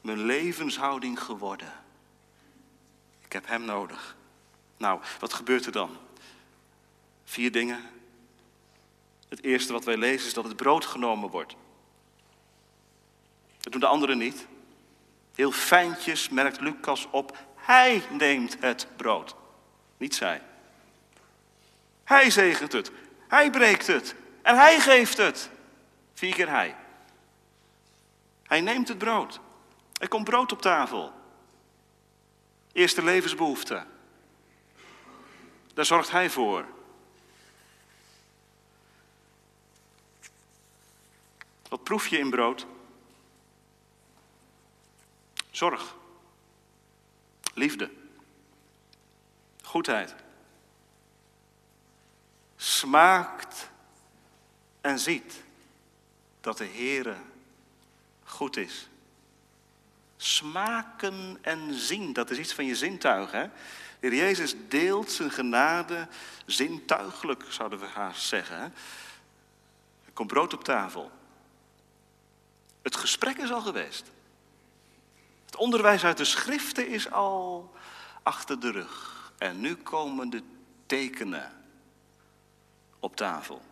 mijn 0.00 0.24
levenshouding 0.24 1.22
geworden. 1.22 1.72
Ik 3.24 3.32
heb 3.32 3.46
hem 3.46 3.64
nodig. 3.64 4.16
Nou, 4.76 5.00
wat 5.18 5.32
gebeurt 5.32 5.66
er 5.66 5.72
dan? 5.72 5.96
Vier 7.24 7.52
dingen. 7.52 7.80
Het 9.28 9.42
eerste 9.42 9.72
wat 9.72 9.84
wij 9.84 9.96
lezen 9.96 10.26
is 10.26 10.34
dat 10.34 10.44
het 10.44 10.56
brood 10.56 10.84
genomen 10.84 11.30
wordt. 11.30 11.54
Dat 13.60 13.72
doen 13.72 13.80
de 13.80 13.86
anderen 13.86 14.18
niet. 14.18 14.46
Heel 15.34 15.52
fijntjes 15.52 16.28
merkt 16.28 16.60
Lucas 16.60 17.08
op, 17.10 17.38
hij 17.56 18.02
neemt 18.10 18.56
het 18.60 18.86
brood, 18.96 19.34
niet 19.96 20.14
zij. 20.14 20.42
Hij 22.04 22.30
zegent 22.30 22.72
het, 22.72 22.90
hij 23.30 23.50
breekt 23.50 23.86
het 23.86 24.14
en 24.42 24.56
hij 24.56 24.80
geeft 24.80 25.16
het. 25.16 25.50
Vier 26.14 26.34
keer 26.34 26.48
hij. 26.48 26.76
Hij 28.42 28.60
neemt 28.60 28.88
het 28.88 28.98
brood. 28.98 29.40
Er 29.98 30.08
komt 30.08 30.24
brood 30.24 30.52
op 30.52 30.62
tafel. 30.62 31.12
Eerste 32.72 33.02
levensbehoefte. 33.02 33.86
Daar 35.74 35.84
zorgt 35.84 36.10
hij 36.10 36.30
voor. 36.30 36.64
Wat 41.68 41.84
proef 41.84 42.06
je 42.06 42.18
in 42.18 42.30
brood? 42.30 42.66
Zorg. 45.50 45.96
Liefde. 47.54 47.90
Goedheid 49.62 50.14
smaakt 52.62 53.70
en 54.80 54.98
ziet 54.98 55.42
dat 56.40 56.58
de 56.58 56.66
Heere 56.66 57.16
goed 58.24 58.56
is. 58.56 58.88
Smaken 60.16 61.38
en 61.40 61.74
zien, 61.74 62.12
dat 62.12 62.30
is 62.30 62.38
iets 62.38 62.52
van 62.52 62.64
je 62.64 62.76
zintuig. 62.76 63.30
Hè? 63.30 63.42
De 64.00 64.08
Heer 64.08 64.14
Jezus 64.14 64.54
deelt 64.68 65.10
zijn 65.10 65.30
genade 65.30 66.08
zintuigelijk, 66.46 67.44
zouden 67.48 67.78
we 67.78 67.86
haast 67.86 68.22
zeggen. 68.22 68.74
Er 70.04 70.12
komt 70.12 70.28
brood 70.28 70.52
op 70.52 70.64
tafel. 70.64 71.10
Het 72.82 72.96
gesprek 72.96 73.36
is 73.36 73.52
al 73.52 73.60
geweest. 73.60 74.10
Het 75.44 75.56
onderwijs 75.56 76.04
uit 76.04 76.16
de 76.16 76.24
schriften 76.24 76.88
is 76.88 77.10
al 77.10 77.74
achter 78.22 78.60
de 78.60 78.70
rug. 78.70 79.32
En 79.38 79.60
nu 79.60 79.74
komen 79.74 80.30
de 80.30 80.42
tekenen 80.86 81.59
op 83.00 83.16
tafel. 83.16 83.62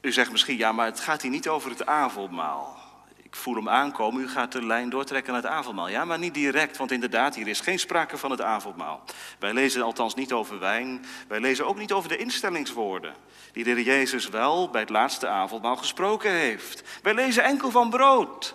U 0.00 0.12
zegt 0.12 0.30
misschien, 0.30 0.56
ja, 0.56 0.72
maar 0.72 0.86
het 0.86 1.00
gaat 1.00 1.22
hier 1.22 1.30
niet 1.30 1.48
over 1.48 1.70
het 1.70 1.86
avondmaal. 1.86 2.78
Ik 3.22 3.36
voel 3.36 3.54
hem 3.54 3.68
aankomen, 3.68 4.22
u 4.22 4.28
gaat 4.28 4.52
de 4.52 4.64
lijn 4.64 4.90
doortrekken 4.90 5.32
naar 5.32 5.42
het 5.42 5.50
avondmaal. 5.50 5.88
Ja, 5.88 6.04
maar 6.04 6.18
niet 6.18 6.34
direct, 6.34 6.76
want 6.76 6.90
inderdaad, 6.90 7.34
hier 7.34 7.48
is 7.48 7.60
geen 7.60 7.78
sprake 7.78 8.18
van 8.18 8.30
het 8.30 8.40
avondmaal. 8.40 9.02
Wij 9.38 9.52
lezen 9.52 9.82
althans 9.82 10.14
niet 10.14 10.32
over 10.32 10.58
wijn, 10.58 11.04
wij 11.28 11.40
lezen 11.40 11.66
ook 11.66 11.78
niet 11.78 11.92
over 11.92 12.08
de 12.08 12.16
instellingswoorden... 12.16 13.14
die 13.52 13.64
de 13.64 13.84
Jezus 13.84 14.28
wel 14.28 14.70
bij 14.70 14.80
het 14.80 14.90
laatste 14.90 15.28
avondmaal 15.28 15.76
gesproken 15.76 16.30
heeft. 16.30 16.82
Wij 17.02 17.14
lezen 17.14 17.44
enkel 17.44 17.70
van 17.70 17.90
brood. 17.90 18.54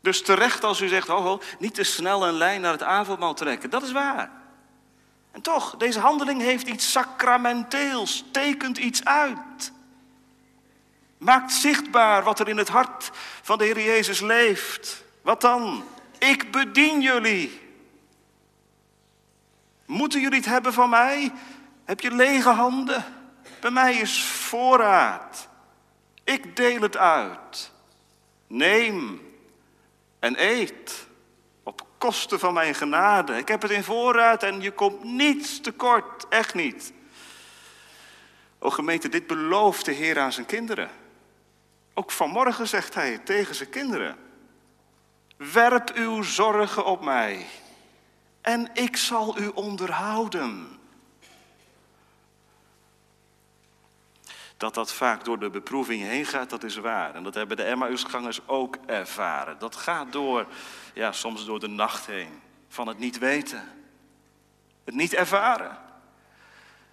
Dus 0.00 0.22
terecht 0.22 0.64
als 0.64 0.80
u 0.80 0.88
zegt, 0.88 1.08
ho, 1.08 1.20
ho, 1.22 1.40
niet 1.58 1.74
te 1.74 1.84
snel 1.84 2.26
een 2.26 2.34
lijn 2.34 2.60
naar 2.60 2.72
het 2.72 2.82
avondmaal 2.82 3.34
trekken. 3.34 3.70
Dat 3.70 3.82
is 3.82 3.92
waar. 3.92 4.39
En 5.30 5.40
toch, 5.40 5.76
deze 5.76 6.00
handeling 6.00 6.40
heeft 6.40 6.68
iets 6.68 6.92
sacramenteels, 6.92 8.24
tekent 8.32 8.78
iets 8.78 9.04
uit. 9.04 9.72
Maakt 11.18 11.52
zichtbaar 11.52 12.22
wat 12.22 12.40
er 12.40 12.48
in 12.48 12.56
het 12.56 12.68
hart 12.68 13.10
van 13.42 13.58
de 13.58 13.64
Heer 13.64 13.80
Jezus 13.80 14.20
leeft. 14.20 15.04
Wat 15.22 15.40
dan? 15.40 15.84
Ik 16.18 16.50
bedien 16.50 17.00
jullie. 17.00 17.60
Moeten 19.86 20.20
jullie 20.20 20.38
het 20.38 20.48
hebben 20.48 20.72
van 20.72 20.90
mij? 20.90 21.32
Heb 21.84 22.00
je 22.00 22.14
lege 22.14 22.48
handen? 22.48 23.04
Bij 23.60 23.70
mij 23.70 23.94
is 23.94 24.24
voorraad. 24.24 25.48
Ik 26.24 26.56
deel 26.56 26.80
het 26.80 26.96
uit. 26.96 27.70
Neem 28.46 29.20
en 30.18 30.42
eet 30.44 31.06
koste 32.00 32.38
van 32.38 32.54
mijn 32.54 32.74
genade. 32.74 33.36
Ik 33.36 33.48
heb 33.48 33.62
het 33.62 33.70
in 33.70 33.84
voorraad 33.84 34.42
en 34.42 34.60
je 34.60 34.72
komt 34.72 35.04
niets 35.04 35.60
tekort, 35.60 36.28
echt 36.28 36.54
niet. 36.54 36.92
O 38.58 38.70
gemeente, 38.70 39.08
dit 39.08 39.26
belooft 39.26 39.84
de 39.84 39.92
Heer 39.92 40.18
aan 40.18 40.32
zijn 40.32 40.46
kinderen. 40.46 40.90
Ook 41.94 42.10
vanmorgen 42.10 42.68
zegt 42.68 42.94
hij 42.94 43.18
tegen 43.18 43.54
zijn 43.54 43.70
kinderen. 43.70 44.16
Werp 45.36 45.90
uw 45.94 46.22
zorgen 46.22 46.84
op 46.84 47.04
mij 47.04 47.46
en 48.40 48.70
ik 48.72 48.96
zal 48.96 49.38
u 49.38 49.46
onderhouden. 49.46 50.79
Dat 54.60 54.74
dat 54.74 54.92
vaak 54.92 55.24
door 55.24 55.38
de 55.38 55.50
beproeving 55.50 56.02
heen 56.02 56.24
gaat, 56.24 56.50
dat 56.50 56.64
is 56.64 56.76
waar. 56.76 57.14
En 57.14 57.22
dat 57.22 57.34
hebben 57.34 57.56
de 57.56 57.62
Emmausgangers 57.62 58.40
ook 58.46 58.76
ervaren. 58.86 59.58
Dat 59.58 59.76
gaat 59.76 60.12
door, 60.12 60.46
ja, 60.94 61.12
soms 61.12 61.44
door 61.44 61.60
de 61.60 61.68
nacht 61.68 62.06
heen. 62.06 62.40
Van 62.68 62.88
het 62.88 62.98
niet 62.98 63.18
weten. 63.18 63.68
Het 64.84 64.94
niet 64.94 65.14
ervaren. 65.14 65.78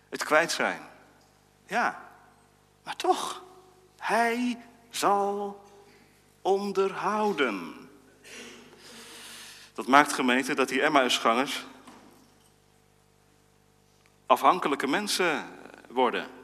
Het 0.10 0.24
kwijt 0.24 0.52
zijn. 0.52 0.82
Ja, 1.66 2.10
maar 2.84 2.96
toch. 2.96 3.44
Hij 3.98 4.58
zal 4.90 5.64
onderhouden. 6.42 7.90
Dat 9.74 9.88
maakt 9.88 10.14
gemeente 10.14 10.54
dat 10.54 10.70
die 10.70 10.82
Emmausgangers 10.82 11.66
afhankelijke 14.26 14.88
mensen 14.88 15.46
worden. 15.90 16.37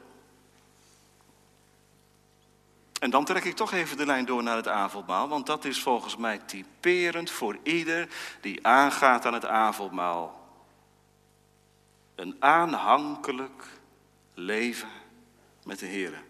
En 3.04 3.10
dan 3.10 3.24
trek 3.24 3.44
ik 3.44 3.56
toch 3.56 3.72
even 3.72 3.96
de 3.96 4.06
lijn 4.06 4.24
door 4.24 4.42
naar 4.42 4.56
het 4.56 4.68
avondmaal, 4.68 5.28
want 5.28 5.46
dat 5.46 5.64
is 5.64 5.82
volgens 5.82 6.16
mij 6.16 6.38
typerend 6.38 7.30
voor 7.30 7.58
ieder 7.62 8.08
die 8.40 8.66
aangaat 8.66 9.26
aan 9.26 9.34
het 9.34 9.46
avondmaal. 9.46 10.48
Een 12.14 12.36
aanhankelijk 12.38 13.66
leven 14.34 14.88
met 15.64 15.78
de 15.78 15.86
Heer. 15.86 16.22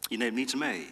Je 0.00 0.16
neemt 0.16 0.34
niets 0.34 0.54
mee. 0.54 0.90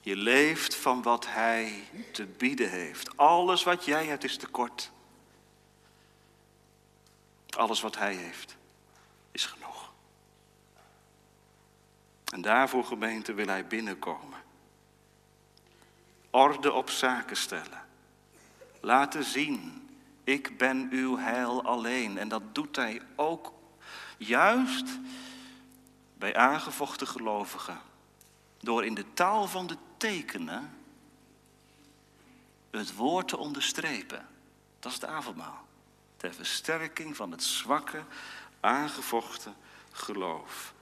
Je 0.00 0.16
leeft 0.16 0.74
van 0.74 1.02
wat 1.02 1.26
Hij 1.26 1.84
te 2.12 2.26
bieden 2.26 2.70
heeft. 2.70 3.16
Alles 3.16 3.62
wat 3.62 3.84
jij 3.84 4.06
hebt 4.06 4.24
is 4.24 4.36
tekort. 4.36 4.90
Alles 7.56 7.80
wat 7.80 7.96
Hij 7.96 8.14
heeft 8.14 8.56
is 9.30 9.44
genoeg. 9.44 9.68
En 12.30 12.40
daarvoor, 12.40 12.84
gemeente, 12.84 13.34
wil 13.34 13.46
Hij 13.46 13.66
binnenkomen. 13.66 14.38
Orde 16.30 16.72
op 16.72 16.90
zaken 16.90 17.36
stellen. 17.36 17.86
Laten 18.80 19.24
zien, 19.24 19.88
ik 20.24 20.58
ben 20.58 20.88
uw 20.90 21.18
heil 21.18 21.64
alleen. 21.64 22.18
En 22.18 22.28
dat 22.28 22.54
doet 22.54 22.76
Hij 22.76 23.02
ook 23.16 23.52
juist 24.16 24.98
bij 26.14 26.36
aangevochten 26.36 27.06
gelovigen. 27.06 27.80
Door 28.60 28.84
in 28.84 28.94
de 28.94 29.12
taal 29.14 29.46
van 29.46 29.66
de 29.66 29.76
tekenen 29.96 30.78
het 32.70 32.94
woord 32.94 33.28
te 33.28 33.36
onderstrepen. 33.36 34.26
Dat 34.78 34.92
is 34.92 35.00
het 35.00 35.10
avondmaal. 35.10 35.66
Ter 36.16 36.34
versterking 36.34 37.16
van 37.16 37.30
het 37.30 37.42
zwakke, 37.42 38.02
aangevochten 38.60 39.54
geloof. 39.92 40.74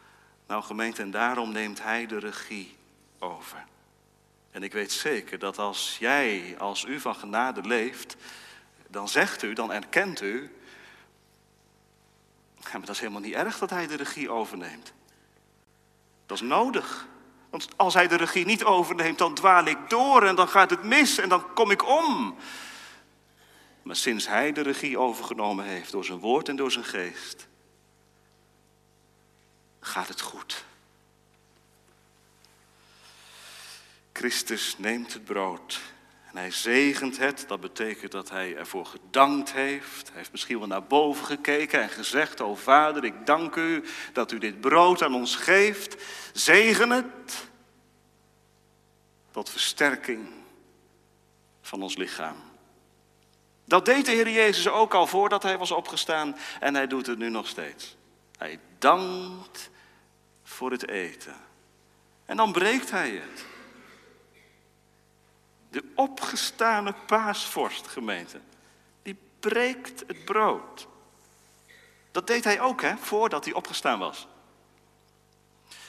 Nou 0.46 0.62
gemeente, 0.62 1.02
en 1.02 1.10
daarom 1.10 1.52
neemt 1.52 1.82
hij 1.82 2.06
de 2.06 2.18
regie 2.18 2.76
over. 3.18 3.64
En 4.50 4.62
ik 4.62 4.72
weet 4.72 4.92
zeker 4.92 5.38
dat 5.38 5.58
als 5.58 5.96
jij, 5.98 6.54
als 6.58 6.84
u 6.84 7.00
van 7.00 7.14
genade 7.14 7.62
leeft, 7.62 8.16
dan 8.88 9.08
zegt 9.08 9.42
u, 9.42 9.52
dan 9.52 9.72
erkent 9.72 10.20
u, 10.20 10.50
maar 12.72 12.80
dat 12.80 12.94
is 12.94 13.00
helemaal 13.00 13.20
niet 13.20 13.34
erg 13.34 13.58
dat 13.58 13.70
hij 13.70 13.86
de 13.86 13.96
regie 13.96 14.30
overneemt. 14.30 14.92
Dat 16.26 16.36
is 16.36 16.42
nodig. 16.42 17.06
Want 17.50 17.68
als 17.76 17.94
hij 17.94 18.08
de 18.08 18.16
regie 18.16 18.44
niet 18.44 18.64
overneemt, 18.64 19.18
dan 19.18 19.34
dwaal 19.34 19.66
ik 19.66 19.78
door 19.88 20.26
en 20.26 20.34
dan 20.34 20.48
gaat 20.48 20.70
het 20.70 20.82
mis 20.82 21.18
en 21.18 21.28
dan 21.28 21.52
kom 21.54 21.70
ik 21.70 21.88
om. 21.88 22.36
Maar 23.82 23.96
sinds 23.96 24.28
hij 24.28 24.52
de 24.52 24.60
regie 24.60 24.98
overgenomen 24.98 25.64
heeft 25.64 25.92
door 25.92 26.04
zijn 26.04 26.18
woord 26.18 26.48
en 26.48 26.56
door 26.56 26.72
zijn 26.72 26.84
geest, 26.84 27.48
gaat 29.86 30.08
het 30.08 30.20
goed. 30.20 30.64
Christus 34.12 34.78
neemt 34.78 35.12
het 35.12 35.24
brood 35.24 35.80
en 36.30 36.36
hij 36.36 36.50
zegent 36.50 37.18
het. 37.18 37.44
Dat 37.48 37.60
betekent 37.60 38.12
dat 38.12 38.30
hij 38.30 38.56
ervoor 38.56 38.86
gedankt 38.86 39.52
heeft. 39.52 40.08
Hij 40.08 40.16
heeft 40.16 40.32
misschien 40.32 40.58
wel 40.58 40.66
naar 40.66 40.84
boven 40.86 41.26
gekeken 41.26 41.82
en 41.82 41.88
gezegd: 41.88 42.40
O 42.40 42.54
Vader, 42.54 43.04
ik 43.04 43.26
dank 43.26 43.54
u 43.56 43.84
dat 44.12 44.32
u 44.32 44.38
dit 44.38 44.60
brood 44.60 45.02
aan 45.02 45.14
ons 45.14 45.36
geeft. 45.36 46.02
Zegen 46.32 46.90
het 46.90 47.48
tot 49.30 49.50
versterking 49.50 50.28
van 51.62 51.82
ons 51.82 51.96
lichaam. 51.96 52.36
Dat 53.64 53.84
deed 53.84 54.06
de 54.06 54.12
Heer 54.12 54.30
Jezus 54.30 54.68
ook 54.68 54.94
al 54.94 55.06
voordat 55.06 55.42
hij 55.42 55.58
was 55.58 55.70
opgestaan 55.70 56.36
en 56.60 56.74
hij 56.74 56.86
doet 56.86 57.06
het 57.06 57.18
nu 57.18 57.28
nog 57.28 57.48
steeds. 57.48 57.96
Hij 58.36 58.60
dankt 58.78 59.70
voor 60.42 60.70
het 60.70 60.88
eten. 60.88 61.36
En 62.24 62.36
dan 62.36 62.52
breekt 62.52 62.90
hij 62.90 63.10
het. 63.10 63.44
De 65.68 65.84
opgestane 65.94 66.94
paasvorst, 67.06 67.86
gemeente, 67.86 68.40
die 69.02 69.16
breekt 69.40 70.04
het 70.06 70.24
brood. 70.24 70.86
Dat 72.10 72.26
deed 72.26 72.44
hij 72.44 72.60
ook, 72.60 72.82
hè, 72.82 72.96
voordat 72.96 73.44
hij 73.44 73.54
opgestaan 73.54 73.98
was. 73.98 74.28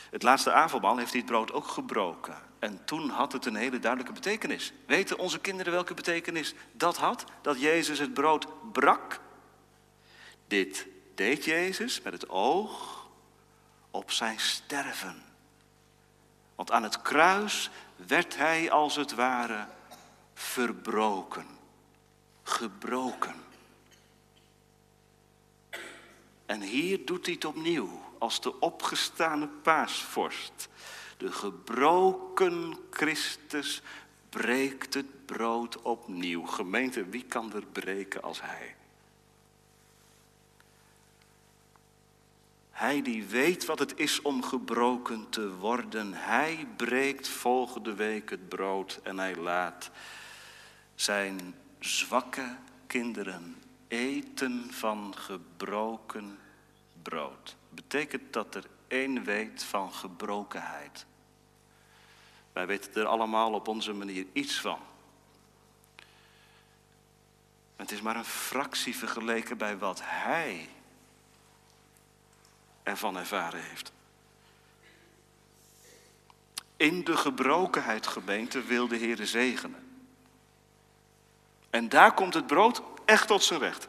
Het 0.09 0.23
laatste 0.23 0.51
avondmaal 0.51 0.97
heeft 0.97 1.11
hij 1.11 1.19
het 1.19 1.29
brood 1.29 1.51
ook 1.51 1.67
gebroken. 1.67 2.37
En 2.59 2.85
toen 2.85 3.09
had 3.09 3.31
het 3.31 3.45
een 3.45 3.55
hele 3.55 3.79
duidelijke 3.79 4.13
betekenis. 4.13 4.73
Weten 4.85 5.17
onze 5.17 5.39
kinderen 5.39 5.73
welke 5.73 5.93
betekenis 5.93 6.53
dat 6.71 6.97
had? 6.97 7.23
Dat 7.41 7.61
Jezus 7.61 7.99
het 7.99 8.13
brood 8.13 8.71
brak? 8.71 9.19
Dit 10.47 10.87
deed 11.17 11.45
Jezus 11.45 12.01
met 12.01 12.13
het 12.13 12.29
oog 12.29 13.07
op 13.91 14.11
zijn 14.11 14.39
sterven. 14.39 15.23
Want 16.55 16.71
aan 16.71 16.83
het 16.83 17.01
kruis 17.01 17.69
werd 17.95 18.37
hij 18.37 18.71
als 18.71 18.95
het 18.95 19.13
ware 19.13 19.67
verbroken, 20.33 21.47
gebroken. 22.43 23.35
En 26.45 26.61
hier 26.61 27.05
doet 27.05 27.25
hij 27.25 27.33
het 27.33 27.45
opnieuw 27.45 28.01
als 28.17 28.41
de 28.41 28.59
opgestane 28.59 29.47
paasvorst. 29.47 30.69
De 31.17 31.31
gebroken 31.31 32.77
Christus 32.89 33.81
breekt 34.29 34.93
het 34.93 35.25
brood 35.25 35.81
opnieuw. 35.81 36.45
Gemeente, 36.45 37.05
wie 37.05 37.23
kan 37.23 37.53
er 37.53 37.65
breken 37.65 38.21
als 38.21 38.41
hij? 38.41 38.76
Hij 42.77 43.01
die 43.01 43.25
weet 43.25 43.65
wat 43.65 43.79
het 43.79 43.99
is 43.99 44.21
om 44.21 44.43
gebroken 44.43 45.29
te 45.29 45.55
worden, 45.55 46.13
hij 46.13 46.67
breekt 46.75 47.27
volgende 47.27 47.93
week 47.93 48.29
het 48.29 48.49
brood 48.49 48.99
en 49.03 49.17
hij 49.17 49.35
laat 49.35 49.89
zijn 50.95 51.55
zwakke 51.79 52.55
kinderen 52.87 53.55
eten 53.87 54.73
van 54.73 55.13
gebroken 55.17 56.39
brood. 57.01 57.55
Betekent 57.69 58.33
dat 58.33 58.55
er 58.55 58.63
één 58.87 59.23
weet 59.23 59.63
van 59.63 59.93
gebrokenheid. 59.93 61.05
Wij 62.53 62.67
weten 62.67 63.01
er 63.01 63.07
allemaal 63.07 63.53
op 63.53 63.67
onze 63.67 63.93
manier 63.93 64.25
iets 64.33 64.61
van. 64.61 64.79
Het 67.75 67.91
is 67.91 68.01
maar 68.01 68.15
een 68.15 68.25
fractie 68.25 68.95
vergeleken 68.95 69.57
bij 69.57 69.77
wat 69.77 70.01
hij 70.03 70.69
ervan 72.87 73.17
ervaren 73.17 73.63
heeft. 73.63 73.91
In 76.77 77.03
de 77.03 77.17
gebrokenheid, 77.17 78.07
gemeente, 78.07 78.61
wil 78.61 78.87
de 78.87 78.95
Heer 78.95 79.25
zegenen. 79.25 80.05
En 81.69 81.89
daar 81.89 82.13
komt 82.13 82.33
het 82.33 82.47
brood 82.47 82.81
echt 83.05 83.27
tot 83.27 83.43
zijn 83.43 83.59
recht. 83.59 83.87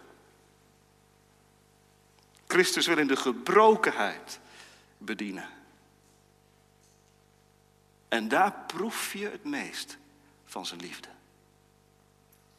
Christus 2.47 2.87
wil 2.87 2.99
in 2.99 3.07
de 3.07 3.17
gebrokenheid 3.17 4.41
bedienen. 4.99 5.49
En 8.09 8.29
daar 8.29 8.53
proef 8.67 9.13
je 9.13 9.29
het 9.29 9.45
meest 9.45 9.97
van 10.45 10.67
zijn 10.67 10.81
liefde. 10.81 11.09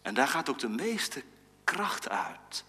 En 0.02 0.13
daar 0.13 0.28
gaat 0.28 0.49
ook 0.49 0.60
de 0.60 0.69
meeste 0.69 1.23
kracht 1.63 2.10
uit 2.10 2.63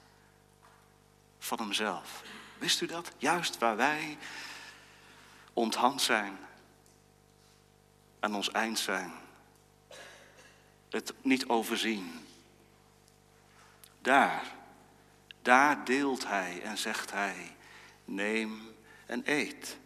van 1.38 1.58
hemzelf. 1.58 2.22
Wist 2.60 2.80
u 2.80 2.86
dat? 2.86 3.12
Juist 3.18 3.58
waar 3.58 3.76
wij 3.76 4.18
onthand 5.52 6.02
zijn, 6.02 6.38
aan 8.20 8.34
ons 8.34 8.50
eind 8.50 8.78
zijn, 8.78 9.12
het 10.90 11.12
niet 11.22 11.48
overzien, 11.48 12.26
Daar, 14.02 14.52
daar 15.42 15.84
deelt 15.84 16.26
hij 16.26 16.62
en 16.62 16.78
zegt 16.78 17.10
hij, 17.10 17.56
neem 18.04 18.74
en 19.06 19.22
eet. 19.24 19.78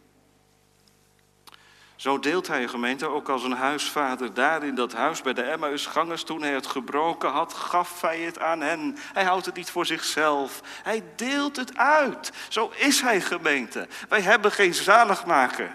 Zo 1.95 2.19
deelt 2.19 2.47
hij, 2.47 2.67
gemeente, 2.67 3.07
ook 3.07 3.29
als 3.29 3.43
een 3.43 3.51
huisvader 3.51 4.33
daar 4.33 4.63
in 4.63 4.75
dat 4.75 4.93
huis 4.93 5.21
bij 5.21 5.33
de 5.33 5.41
Emmausgangers. 5.41 6.23
Toen 6.23 6.41
hij 6.41 6.53
het 6.53 6.67
gebroken 6.67 7.29
had, 7.29 7.53
gaf 7.53 8.01
hij 8.01 8.19
het 8.19 8.39
aan 8.39 8.61
hen. 8.61 8.97
Hij 9.13 9.23
houdt 9.23 9.45
het 9.45 9.55
niet 9.55 9.69
voor 9.69 9.85
zichzelf. 9.85 10.61
Hij 10.83 11.03
deelt 11.15 11.55
het 11.55 11.77
uit. 11.77 12.31
Zo 12.49 12.71
is 12.75 13.01
hij, 13.01 13.21
gemeente. 13.21 13.87
Wij 14.09 14.21
hebben 14.21 14.51
geen 14.51 14.73
zaligmaker 14.73 15.71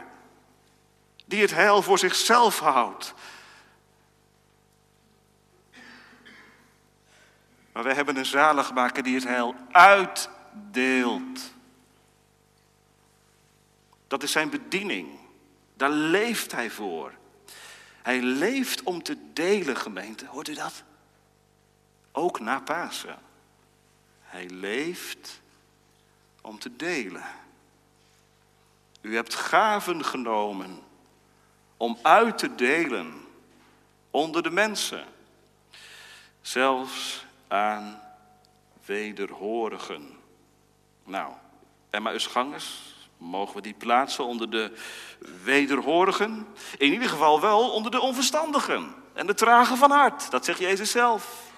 die 1.26 1.40
het 1.40 1.54
heil 1.54 1.82
voor 1.82 1.98
zichzelf 1.98 2.58
houdt. 2.58 3.14
Maar 7.72 7.82
wij 7.82 7.94
hebben 7.94 8.16
een 8.16 8.26
zaligmaker 8.26 9.02
die 9.02 9.14
het 9.14 9.24
heil 9.24 9.54
uitdeelt. 9.70 11.52
Dat 14.06 14.22
is 14.22 14.32
zijn 14.32 14.50
bediening. 14.50 15.18
Daar 15.80 15.90
leeft 15.90 16.52
hij 16.52 16.70
voor. 16.70 17.12
Hij 18.02 18.20
leeft 18.20 18.82
om 18.82 19.02
te 19.02 19.16
delen, 19.32 19.76
gemeente. 19.76 20.26
Hoort 20.26 20.48
u 20.48 20.54
dat? 20.54 20.82
Ook 22.12 22.40
na 22.40 22.60
Pasen. 22.60 23.18
Hij 24.20 24.48
leeft 24.48 25.40
om 26.40 26.58
te 26.58 26.76
delen. 26.76 27.24
U 29.00 29.14
hebt 29.14 29.34
gaven 29.34 30.04
genomen 30.04 30.82
om 31.76 31.98
uit 32.02 32.38
te 32.38 32.54
delen 32.54 33.26
onder 34.10 34.42
de 34.42 34.50
mensen. 34.50 35.04
Zelfs 36.40 37.24
aan 37.48 38.02
wederhorigen. 38.84 40.18
Nou, 41.04 41.32
Emmausgangers, 41.90 42.94
mogen 43.20 43.54
we 43.54 43.62
die 43.62 43.74
plaatsen 43.74 44.24
onder 44.24 44.50
de 44.50 44.72
wederhorigen? 45.42 46.46
In 46.78 46.92
ieder 46.92 47.08
geval 47.08 47.40
wel 47.40 47.70
onder 47.70 47.90
de 47.90 48.00
onverstandigen 48.00 48.94
en 49.12 49.26
de 49.26 49.34
tragen 49.34 49.76
van 49.76 49.90
hart. 49.90 50.30
Dat 50.30 50.44
zegt 50.44 50.58
Jezus 50.58 50.90
zelf. 50.90 51.52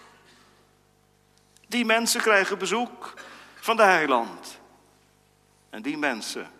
Die 1.68 1.84
mensen 1.84 2.20
krijgen 2.20 2.58
bezoek 2.58 3.14
van 3.54 3.76
de 3.76 3.82
heiland. 3.82 4.58
En 5.70 5.82
die 5.82 5.98
mensen 5.98 6.50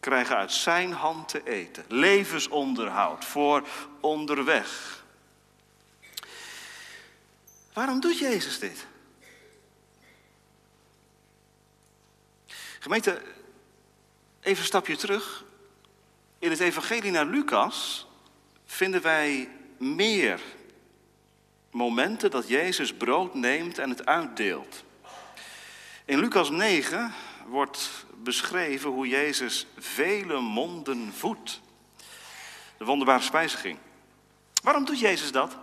krijgen 0.00 0.36
uit 0.36 0.52
zijn 0.52 0.92
hand 0.92 1.28
te 1.28 1.42
eten. 1.44 1.84
Levensonderhoud 1.88 3.24
voor 3.24 3.66
onderweg. 4.00 5.04
Waarom 7.72 8.00
doet 8.00 8.18
Jezus 8.18 8.58
dit? 8.58 8.86
Gemeente, 12.78 13.22
even 14.46 14.60
een 14.60 14.66
stapje 14.66 14.96
terug. 14.96 15.44
In 16.38 16.50
het 16.50 16.60
evangelie 16.60 17.10
naar 17.10 17.26
Lucas 17.26 18.06
vinden 18.64 19.02
wij 19.02 19.48
meer 19.78 20.40
momenten 21.70 22.30
dat 22.30 22.48
Jezus 22.48 22.94
brood 22.94 23.34
neemt 23.34 23.78
en 23.78 23.90
het 23.90 24.06
uitdeelt. 24.06 24.84
In 26.04 26.18
Lucas 26.18 26.50
9 26.50 27.12
wordt 27.46 28.06
beschreven 28.16 28.90
hoe 28.90 29.08
Jezus 29.08 29.66
vele 29.78 30.40
monden 30.40 31.12
voedt. 31.12 31.60
De 32.76 32.84
wonderbare 32.84 33.22
spijziging. 33.22 33.78
Waarom 34.62 34.84
doet 34.84 35.00
Jezus 35.00 35.32
dat? 35.32 35.56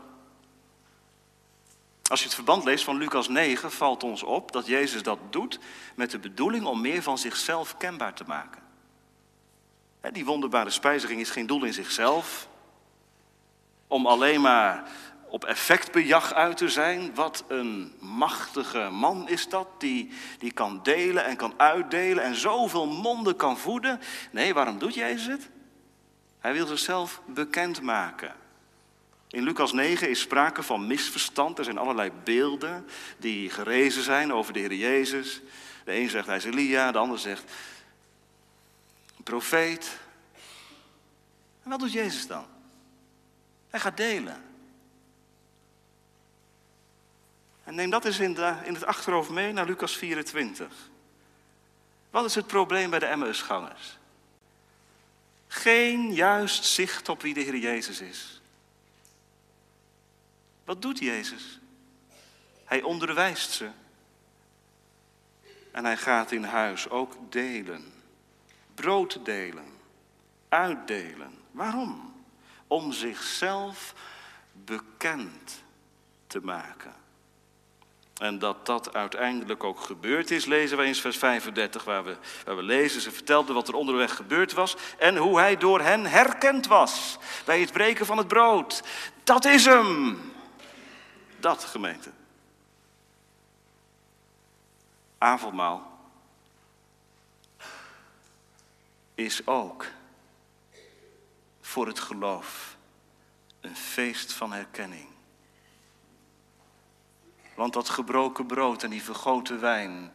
Als 2.09 2.19
je 2.19 2.25
het 2.25 2.35
verband 2.35 2.63
leest 2.63 2.83
van 2.83 2.97
Lucas 2.97 3.27
9, 3.27 3.71
valt 3.71 4.03
ons 4.03 4.23
op 4.23 4.51
dat 4.51 4.65
Jezus 4.65 5.03
dat 5.03 5.19
doet 5.29 5.59
met 5.95 6.11
de 6.11 6.19
bedoeling 6.19 6.65
om 6.65 6.81
meer 6.81 7.01
van 7.01 7.17
zichzelf 7.17 7.77
kenbaar 7.77 8.13
te 8.13 8.23
maken. 8.27 8.62
Die 10.11 10.25
wonderbare 10.25 10.69
spijziging 10.69 11.19
is 11.19 11.29
geen 11.29 11.47
doel 11.47 11.63
in 11.63 11.73
zichzelf, 11.73 12.47
om 13.87 14.07
alleen 14.07 14.41
maar 14.41 14.83
op 15.27 15.45
effectbejag 15.45 16.33
uit 16.33 16.57
te 16.57 16.69
zijn. 16.69 17.15
Wat 17.15 17.43
een 17.47 17.93
machtige 17.99 18.89
man 18.91 19.29
is 19.29 19.49
dat, 19.49 19.67
die, 19.77 20.11
die 20.39 20.51
kan 20.51 20.79
delen 20.83 21.25
en 21.25 21.35
kan 21.35 21.53
uitdelen 21.57 22.23
en 22.23 22.35
zoveel 22.35 22.87
monden 22.87 23.35
kan 23.35 23.57
voeden. 23.57 23.99
Nee, 24.31 24.53
waarom 24.53 24.79
doet 24.79 24.93
Jezus 24.93 25.25
het? 25.25 25.49
Hij 26.39 26.53
wil 26.53 26.67
zichzelf 26.67 27.21
bekendmaken. 27.25 28.35
In 29.29 29.43
Lucas 29.43 29.73
9 29.73 30.09
is 30.09 30.19
sprake 30.19 30.63
van 30.63 30.87
misverstand. 30.87 31.57
Er 31.57 31.63
zijn 31.63 31.77
allerlei 31.77 32.11
beelden 32.23 32.85
die 33.17 33.49
gerezen 33.49 34.03
zijn 34.03 34.33
over 34.33 34.53
de 34.53 34.59
Heer 34.59 34.73
Jezus. 34.73 35.41
De 35.85 35.95
een 35.95 36.09
zegt 36.09 36.27
hij 36.27 36.37
is 36.37 36.45
Elia, 36.45 36.91
de 36.91 36.97
ander 36.97 37.19
zegt 37.19 37.43
profeet. 39.23 39.97
En 41.63 41.69
wat 41.69 41.79
doet 41.79 41.91
Jezus 41.91 42.27
dan? 42.27 42.45
Hij 43.69 43.79
gaat 43.79 43.97
delen. 43.97 44.43
En 47.63 47.75
neem 47.75 47.89
dat 47.89 48.05
eens 48.05 48.19
in, 48.19 48.37
in 48.63 48.73
het 48.73 48.85
achterhoofd 48.85 49.29
mee 49.29 49.53
naar 49.53 49.65
Lucas 49.65 49.97
24. 49.97 50.73
Wat 52.09 52.25
is 52.25 52.35
het 52.35 52.47
probleem 52.47 52.89
bij 52.89 52.99
de 52.99 53.05
Emmausgangers? 53.05 53.97
Geen 55.47 56.13
juist 56.13 56.63
zicht 56.63 57.09
op 57.09 57.21
wie 57.21 57.33
de 57.33 57.39
Heer 57.39 57.57
Jezus 57.57 58.01
is. 58.01 58.41
Wat 60.63 60.81
doet 60.81 60.99
Jezus? 60.99 61.59
Hij 62.65 62.81
onderwijst 62.81 63.51
ze. 63.51 63.69
En 65.71 65.85
hij 65.85 65.97
gaat 65.97 66.31
in 66.31 66.43
huis 66.43 66.89
ook 66.89 67.15
delen. 67.29 67.92
Brood 68.75 69.25
delen. 69.25 69.65
Uitdelen. 70.49 71.39
Waarom? 71.51 72.13
Om 72.67 72.91
zichzelf 72.91 73.93
bekend 74.51 75.63
te 76.27 76.39
maken. 76.41 76.93
En 78.17 78.39
dat 78.39 78.65
dat 78.65 78.93
uiteindelijk 78.93 79.63
ook 79.63 79.79
gebeurd 79.79 80.31
is, 80.31 80.45
lezen 80.45 80.77
wij 80.77 80.87
in 80.87 80.95
vers 80.95 81.17
35, 81.17 81.83
waar 81.83 82.03
we, 82.03 82.17
waar 82.45 82.55
we 82.55 82.63
lezen. 82.63 83.01
Ze 83.01 83.11
vertelde 83.11 83.53
wat 83.53 83.67
er 83.67 83.73
onderweg 83.73 84.15
gebeurd 84.15 84.53
was 84.53 84.75
en 84.97 85.17
hoe 85.17 85.39
hij 85.39 85.57
door 85.57 85.81
hen 85.81 86.05
herkend 86.05 86.67
was 86.67 87.17
bij 87.45 87.59
het 87.59 87.71
breken 87.71 88.05
van 88.05 88.17
het 88.17 88.27
brood. 88.27 88.83
Dat 89.23 89.45
is 89.45 89.65
hem. 89.65 90.19
Dat, 91.39 91.63
gemeente. 91.63 92.11
Avondmaal 95.17 95.92
is 99.15 99.47
ook 99.47 99.85
voor 101.61 101.87
het 101.87 101.99
geloof 101.99 102.77
een 103.59 103.75
feest 103.75 104.33
van 104.33 104.51
herkenning. 104.51 105.07
Want 107.55 107.73
dat 107.73 107.89
gebroken 107.89 108.45
brood 108.45 108.83
en 108.83 108.89
die 108.89 109.03
vergoten 109.03 109.59
wijn, 109.59 110.11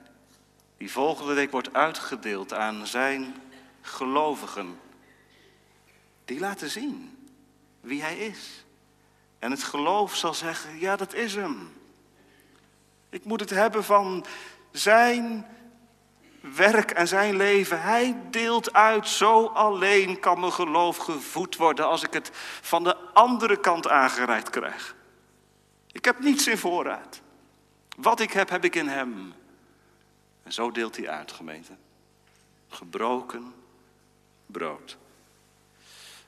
die 0.76 0.90
volgende 0.90 1.32
week 1.32 1.50
wordt 1.50 1.72
uitgedeeld 1.72 2.52
aan 2.52 2.86
zijn 2.86 3.34
gelovigen, 3.80 4.80
die 6.24 6.38
laten 6.38 6.70
zien 6.70 7.18
wie 7.80 8.02
hij 8.02 8.18
is. 8.18 8.64
En 9.38 9.50
het 9.50 9.62
geloof 9.62 10.16
zal 10.16 10.34
zeggen, 10.34 10.78
ja 10.78 10.96
dat 10.96 11.14
is 11.14 11.34
hem. 11.34 11.72
Ik 13.08 13.24
moet 13.24 13.40
het 13.40 13.50
hebben 13.50 13.84
van 13.84 14.24
zijn 14.70 15.46
werk 16.54 16.90
en 16.90 17.08
zijn 17.08 17.36
leven. 17.36 17.82
Hij 17.82 18.16
deelt 18.30 18.72
uit, 18.72 19.08
zo 19.08 19.46
alleen 19.46 20.20
kan 20.20 20.40
mijn 20.40 20.52
geloof 20.52 20.96
gevoed 20.96 21.56
worden 21.56 21.86
als 21.86 22.02
ik 22.02 22.12
het 22.12 22.30
van 22.60 22.84
de 22.84 22.96
andere 22.96 23.60
kant 23.60 23.88
aangereikt 23.88 24.50
krijg. 24.50 24.96
Ik 25.92 26.04
heb 26.04 26.20
niets 26.20 26.46
in 26.46 26.58
voorraad. 26.58 27.20
Wat 27.96 28.20
ik 28.20 28.32
heb, 28.32 28.48
heb 28.48 28.64
ik 28.64 28.74
in 28.74 28.88
hem. 28.88 29.34
En 30.42 30.52
zo 30.52 30.70
deelt 30.70 30.96
hij 30.96 31.08
uit, 31.08 31.32
gemeente. 31.32 31.72
Gebroken 32.68 33.54
brood. 34.46 34.96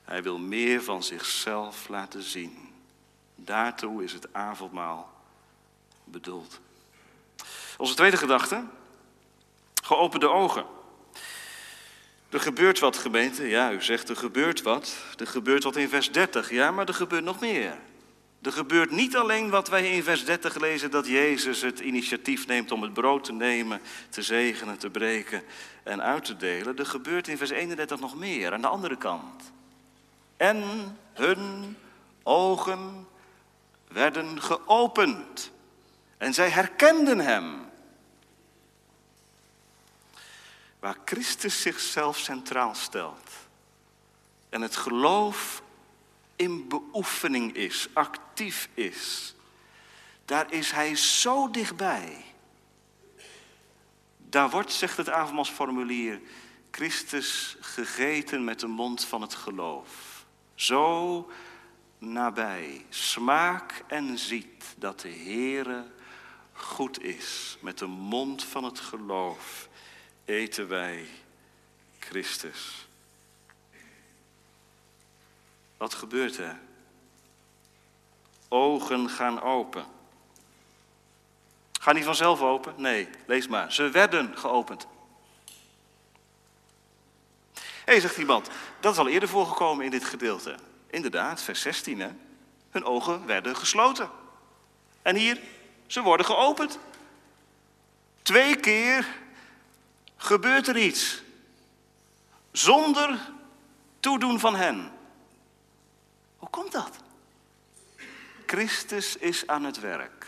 Hij 0.04 0.22
wil 0.22 0.38
meer 0.38 0.82
van 0.82 1.02
zichzelf 1.02 1.88
laten 1.88 2.22
zien. 2.22 2.72
Daartoe 3.34 4.04
is 4.04 4.12
het 4.12 4.32
avondmaal 4.32 5.12
bedoeld. 6.04 6.60
Onze 7.76 7.94
tweede 7.94 8.16
gedachte. 8.16 8.64
Geopende 9.90 10.28
ogen. 10.28 10.64
Er 12.28 12.40
gebeurt 12.40 12.78
wat, 12.78 12.96
gemeente. 12.96 13.48
Ja, 13.48 13.72
u 13.72 13.82
zegt 13.82 14.08
er 14.08 14.16
gebeurt 14.16 14.62
wat. 14.62 14.96
Er 15.16 15.26
gebeurt 15.26 15.64
wat 15.64 15.76
in 15.76 15.88
vers 15.88 16.12
30. 16.12 16.50
Ja, 16.50 16.70
maar 16.70 16.88
er 16.88 16.94
gebeurt 16.94 17.24
nog 17.24 17.40
meer. 17.40 17.78
Er 18.42 18.52
gebeurt 18.52 18.90
niet 18.90 19.16
alleen 19.16 19.50
wat 19.50 19.68
wij 19.68 19.90
in 19.90 20.02
vers 20.02 20.24
30 20.24 20.60
lezen, 20.60 20.90
dat 20.90 21.06
Jezus 21.06 21.62
het 21.62 21.80
initiatief 21.80 22.46
neemt 22.46 22.72
om 22.72 22.82
het 22.82 22.92
brood 22.92 23.24
te 23.24 23.32
nemen, 23.32 23.80
te 24.08 24.22
zegenen, 24.22 24.78
te 24.78 24.90
breken 24.90 25.42
en 25.82 26.02
uit 26.02 26.24
te 26.24 26.36
delen. 26.36 26.78
Er 26.78 26.86
gebeurt 26.86 27.28
in 27.28 27.38
vers 27.38 27.50
31 27.50 28.00
nog 28.00 28.16
meer, 28.16 28.52
aan 28.52 28.60
de 28.60 28.68
andere 28.68 28.96
kant. 28.96 29.52
En 30.36 30.62
hun 31.12 31.76
ogen 32.22 33.06
werden 33.88 34.42
geopend. 34.42 35.50
En 36.18 36.34
zij 36.34 36.48
herkenden 36.48 37.18
hem. 37.18 37.69
Waar 40.80 40.96
Christus 41.04 41.60
zichzelf 41.60 42.18
centraal 42.18 42.74
stelt 42.74 43.30
en 44.48 44.60
het 44.60 44.76
geloof 44.76 45.62
in 46.36 46.68
beoefening 46.68 47.54
is, 47.54 47.88
actief 47.92 48.68
is, 48.74 49.34
daar 50.24 50.52
is 50.52 50.70
hij 50.70 50.96
zo 50.96 51.50
dichtbij. 51.50 52.24
Daar 54.16 54.50
wordt, 54.50 54.72
zegt 54.72 54.96
het 54.96 55.08
avondmaalsformulier, 55.08 56.20
Christus 56.70 57.56
gegeten 57.60 58.44
met 58.44 58.60
de 58.60 58.66
mond 58.66 59.04
van 59.04 59.20
het 59.20 59.34
geloof. 59.34 60.24
Zo 60.54 61.30
nabij. 61.98 62.84
Smaak 62.88 63.84
en 63.86 64.18
ziet 64.18 64.74
dat 64.76 65.00
de 65.00 65.08
Heere 65.08 65.86
goed 66.52 67.02
is. 67.02 67.58
Met 67.60 67.78
de 67.78 67.86
mond 67.86 68.44
van 68.44 68.64
het 68.64 68.80
geloof 68.80 69.68
eten 70.24 70.68
wij 70.68 71.06
Christus. 71.98 72.86
Wat 75.76 75.94
gebeurt 75.94 76.36
er? 76.36 76.58
Ogen 78.48 79.10
gaan 79.10 79.42
open. 79.42 79.84
Gaan 81.80 81.94
die 81.94 82.04
vanzelf 82.04 82.40
open? 82.40 82.74
Nee, 82.76 83.08
lees 83.26 83.48
maar. 83.48 83.72
Ze 83.72 83.90
werden 83.90 84.38
geopend. 84.38 84.86
Hé, 87.54 87.62
hey, 87.84 88.00
zegt 88.00 88.16
iemand, 88.16 88.48
dat 88.80 88.92
is 88.92 88.98
al 88.98 89.08
eerder 89.08 89.28
voorgekomen 89.28 89.84
in 89.84 89.90
dit 89.90 90.04
gedeelte. 90.04 90.54
Inderdaad, 90.86 91.42
vers 91.42 91.60
16 91.60 92.00
hè. 92.00 92.10
Hun 92.70 92.84
ogen 92.84 93.26
werden 93.26 93.56
gesloten. 93.56 94.10
En 95.02 95.16
hier, 95.16 95.40
ze 95.86 96.02
worden 96.02 96.26
geopend. 96.26 96.78
Twee 98.22 98.56
keer 98.56 99.06
gebeurt 100.30 100.68
er 100.68 100.76
iets. 100.76 101.22
Zonder 102.52 103.18
toedoen 104.00 104.38
van 104.38 104.56
hen. 104.56 104.92
Hoe 106.36 106.48
komt 106.48 106.72
dat? 106.72 106.90
Christus 108.46 109.16
is 109.16 109.46
aan 109.46 109.64
het 109.64 109.80
werk. 109.80 110.26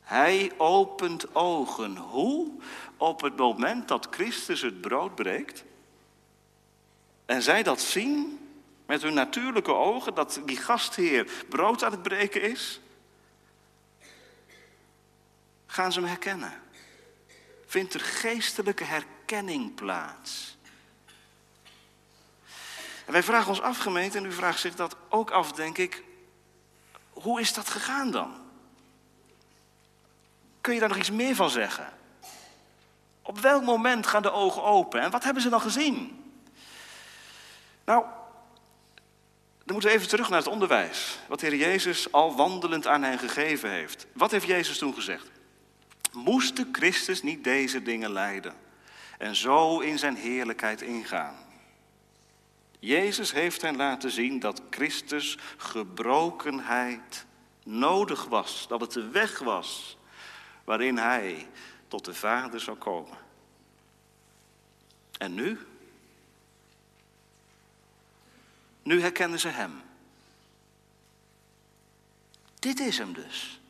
Hij 0.00 0.52
opent 0.56 1.34
ogen. 1.34 1.96
Hoe? 1.96 2.50
Op 2.96 3.20
het 3.20 3.36
moment 3.36 3.88
dat 3.88 4.08
Christus 4.10 4.60
het 4.60 4.80
brood 4.80 5.14
breekt. 5.14 5.64
En 7.26 7.42
zij 7.42 7.62
dat 7.62 7.80
zien 7.80 8.48
met 8.86 9.02
hun 9.02 9.14
natuurlijke 9.14 9.74
ogen, 9.74 10.14
dat 10.14 10.40
die 10.44 10.56
gastheer 10.56 11.44
brood 11.48 11.84
aan 11.84 11.92
het 11.92 12.02
breken 12.02 12.42
is. 12.42 12.80
Gaan 15.66 15.92
ze 15.92 15.98
hem 16.00 16.08
herkennen? 16.08 16.52
Vindt 17.70 17.94
er 17.94 18.00
geestelijke 18.00 18.84
herkenning 18.84 19.74
plaats? 19.74 20.56
En 23.06 23.12
wij 23.12 23.22
vragen 23.22 23.48
ons 23.48 23.60
af, 23.60 23.78
gemeente, 23.78 24.18
en 24.18 24.24
u 24.24 24.32
vraagt 24.32 24.60
zich 24.60 24.74
dat 24.74 24.96
ook 25.08 25.30
af, 25.30 25.52
denk 25.52 25.78
ik. 25.78 26.04
Hoe 27.10 27.40
is 27.40 27.52
dat 27.52 27.68
gegaan 27.68 28.10
dan? 28.10 28.34
Kun 30.60 30.74
je 30.74 30.80
daar 30.80 30.88
nog 30.88 30.98
iets 30.98 31.10
meer 31.10 31.34
van 31.34 31.50
zeggen? 31.50 31.92
Op 33.22 33.38
welk 33.38 33.62
moment 33.62 34.06
gaan 34.06 34.22
de 34.22 34.32
ogen 34.32 34.62
open 34.62 35.00
en 35.00 35.10
wat 35.10 35.24
hebben 35.24 35.42
ze 35.42 35.48
dan 35.48 35.60
gezien? 35.60 36.24
Nou, 37.84 38.04
dan 39.64 39.72
moeten 39.72 39.90
we 39.90 39.96
even 39.96 40.08
terug 40.08 40.28
naar 40.28 40.38
het 40.38 40.48
onderwijs. 40.48 41.18
Wat 41.28 41.40
de 41.40 41.46
Heer 41.46 41.56
Jezus 41.56 42.12
al 42.12 42.36
wandelend 42.36 42.86
aan 42.86 43.02
hen 43.02 43.18
gegeven 43.18 43.70
heeft. 43.70 44.06
Wat 44.12 44.30
heeft 44.30 44.46
Jezus 44.46 44.78
toen 44.78 44.94
gezegd? 44.94 45.39
Moest 46.12 46.56
de 46.56 46.68
Christus 46.72 47.22
niet 47.22 47.44
deze 47.44 47.82
dingen 47.82 48.12
lijden 48.12 48.54
en 49.18 49.36
zo 49.36 49.80
in 49.80 49.98
zijn 49.98 50.16
heerlijkheid 50.16 50.82
ingaan? 50.82 51.36
Jezus 52.78 53.32
heeft 53.32 53.62
hen 53.62 53.76
laten 53.76 54.10
zien 54.10 54.40
dat 54.40 54.62
Christus 54.70 55.38
gebrokenheid 55.56 57.26
nodig 57.64 58.24
was, 58.24 58.66
dat 58.68 58.80
het 58.80 58.92
de 58.92 59.08
weg 59.08 59.38
was 59.38 59.98
waarin 60.64 60.96
hij 60.96 61.48
tot 61.88 62.04
de 62.04 62.14
Vader 62.14 62.60
zou 62.60 62.76
komen. 62.76 63.18
En 65.18 65.34
nu? 65.34 65.58
Nu 68.82 69.00
herkennen 69.00 69.40
ze 69.40 69.48
hem. 69.48 69.82
Dit 72.58 72.80
is 72.80 72.98
hem 72.98 73.12
dus. 73.12 73.60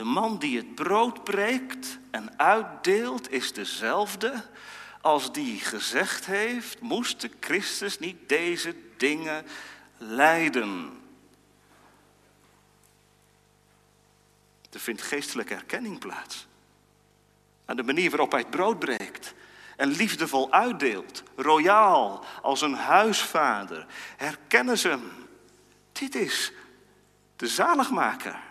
De 0.00 0.06
man 0.06 0.38
die 0.38 0.56
het 0.56 0.74
brood 0.74 1.24
breekt 1.24 1.98
en 2.10 2.38
uitdeelt 2.38 3.30
is 3.30 3.52
dezelfde 3.52 4.44
als 5.00 5.32
die 5.32 5.58
gezegd 5.58 6.26
heeft, 6.26 6.80
moest 6.80 7.20
de 7.20 7.30
Christus 7.40 7.98
niet 7.98 8.28
deze 8.28 8.74
dingen 8.96 9.46
lijden? 9.96 11.00
Er 14.70 14.80
vindt 14.80 15.02
geestelijke 15.02 15.54
erkenning 15.54 15.98
plaats. 15.98 16.46
Aan 17.64 17.76
de 17.76 17.82
manier 17.82 18.10
waarop 18.10 18.30
hij 18.30 18.40
het 18.40 18.50
brood 18.50 18.78
breekt 18.78 19.34
en 19.76 19.88
liefdevol 19.88 20.52
uitdeelt, 20.52 21.22
royaal 21.36 22.24
als 22.42 22.60
een 22.60 22.74
huisvader, 22.74 23.86
herkennen 24.16 24.78
ze 24.78 24.88
hem. 24.88 25.10
Dit 25.92 26.14
is 26.14 26.52
de 27.36 27.48
zaligmaker. 27.48 28.48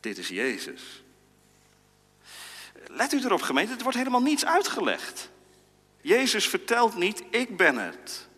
Dit 0.00 0.18
is 0.18 0.28
Jezus. 0.28 1.02
Let 2.86 3.12
u 3.12 3.24
erop, 3.24 3.42
gemeente, 3.42 3.74
er 3.74 3.82
wordt 3.82 3.98
helemaal 3.98 4.22
niets 4.22 4.44
uitgelegd. 4.44 5.30
Jezus 6.00 6.48
vertelt 6.48 6.96
niet, 6.96 7.22
ik 7.30 7.56
ben 7.56 7.76
het. 7.76 8.28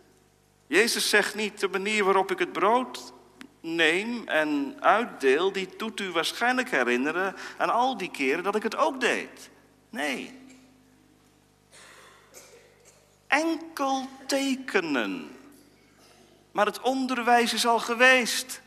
Jezus 0.67 1.09
zegt 1.09 1.35
niet, 1.35 1.59
de 1.59 1.67
manier 1.67 2.03
waarop 2.03 2.31
ik 2.31 2.39
het 2.39 2.51
brood 2.51 3.13
neem 3.59 4.27
en 4.27 4.77
uitdeel, 4.79 5.51
die 5.51 5.69
doet 5.77 5.99
u 5.99 6.11
waarschijnlijk 6.11 6.69
herinneren 6.69 7.35
aan 7.57 7.69
al 7.69 7.97
die 7.97 8.11
keren 8.11 8.43
dat 8.43 8.55
ik 8.55 8.63
het 8.63 8.75
ook 8.75 9.01
deed. 9.01 9.49
Nee. 9.89 10.39
Enkel 13.27 14.07
tekenen. 14.27 15.35
Maar 16.51 16.65
het 16.65 16.81
onderwijs 16.81 17.53
is 17.53 17.65
al 17.65 17.79
geweest. 17.79 18.61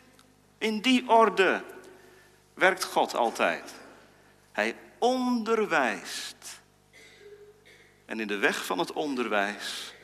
In 0.59 0.81
die 0.81 1.09
orde 1.09 1.63
werkt 2.55 2.85
God 2.85 3.15
altijd. 3.15 3.75
Hij 4.53 4.77
onderwijst. 4.99 6.63
En 8.05 8.21
in 8.21 8.27
de 8.27 8.37
weg 8.37 8.65
van 8.65 8.79
het 8.79 8.93
onderwijs 8.93 9.95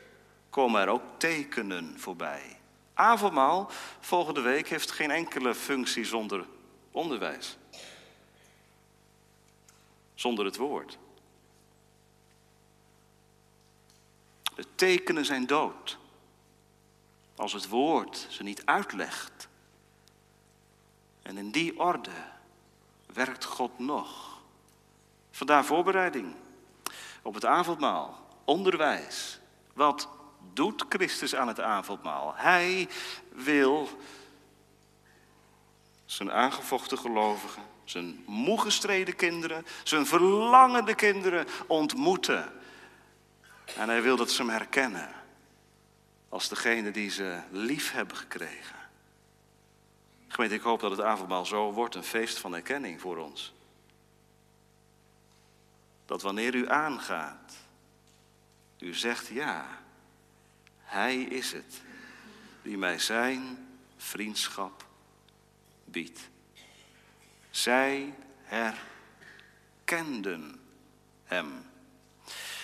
komen 0.49 0.81
er 0.81 0.87
ook 0.87 1.03
tekenen 1.17 1.99
voorbij. 1.99 2.59
Avondmaal 2.93 3.69
volgende 3.99 4.41
week 4.41 4.67
heeft 4.67 4.91
geen 4.91 5.11
enkele 5.11 5.55
functie 5.55 6.05
zonder 6.05 6.45
onderwijs. 6.91 7.57
Zonder 10.13 10.45
het 10.45 10.57
woord. 10.57 10.97
De 14.55 14.65
tekenen 14.75 15.25
zijn 15.25 15.45
dood. 15.45 15.97
Als 17.35 17.53
het 17.53 17.67
woord 17.67 18.27
ze 18.29 18.43
niet 18.43 18.65
uitlegt. 18.65 19.47
En 21.21 21.37
in 21.37 21.51
die 21.51 21.79
orde 21.79 22.11
werkt 23.13 23.45
God 23.45 23.79
nog. 23.79 24.39
Vandaar 25.31 25.65
voorbereiding 25.65 26.35
op 27.21 27.33
het 27.33 27.45
avondmaal, 27.45 28.27
onderwijs. 28.45 29.39
Wat 29.73 30.07
doet 30.53 30.85
Christus 30.89 31.35
aan 31.35 31.47
het 31.47 31.59
avondmaal? 31.59 32.33
Hij 32.35 32.89
wil 33.31 33.89
zijn 36.05 36.31
aangevochten 36.31 36.97
gelovigen, 36.97 37.63
zijn 37.83 38.23
moe 38.25 38.61
gestreden 38.61 39.15
kinderen, 39.15 39.65
zijn 39.83 40.05
verlangende 40.05 40.95
kinderen 40.95 41.47
ontmoeten. 41.67 42.51
En 43.75 43.89
hij 43.89 44.01
wil 44.01 44.15
dat 44.15 44.31
ze 44.31 44.41
hem 44.41 44.51
herkennen 44.51 45.09
als 46.29 46.49
degene 46.49 46.91
die 46.91 47.09
ze 47.09 47.39
lief 47.49 47.91
hebben 47.91 48.17
gekregen. 48.17 48.80
Gemeente, 50.31 50.55
ik 50.55 50.61
hoop 50.61 50.79
dat 50.79 50.91
het 50.91 51.01
avondmaal 51.01 51.45
zo 51.45 51.71
wordt, 51.71 51.95
een 51.95 52.03
feest 52.03 52.39
van 52.39 52.51
herkenning 52.51 53.01
voor 53.01 53.17
ons 53.17 53.53
dat 56.11 56.21
wanneer 56.21 56.55
u 56.55 56.69
aangaat, 56.69 57.53
u 58.79 58.93
zegt 58.93 59.27
ja, 59.27 59.65
Hij 60.79 61.15
is 61.15 61.51
het 61.51 61.81
die 62.61 62.77
mij 62.77 62.99
zijn 62.99 63.67
vriendschap 63.97 64.85
biedt. 65.85 66.19
Zij 67.49 68.13
herkenden 69.83 70.59
Hem. 71.23 71.69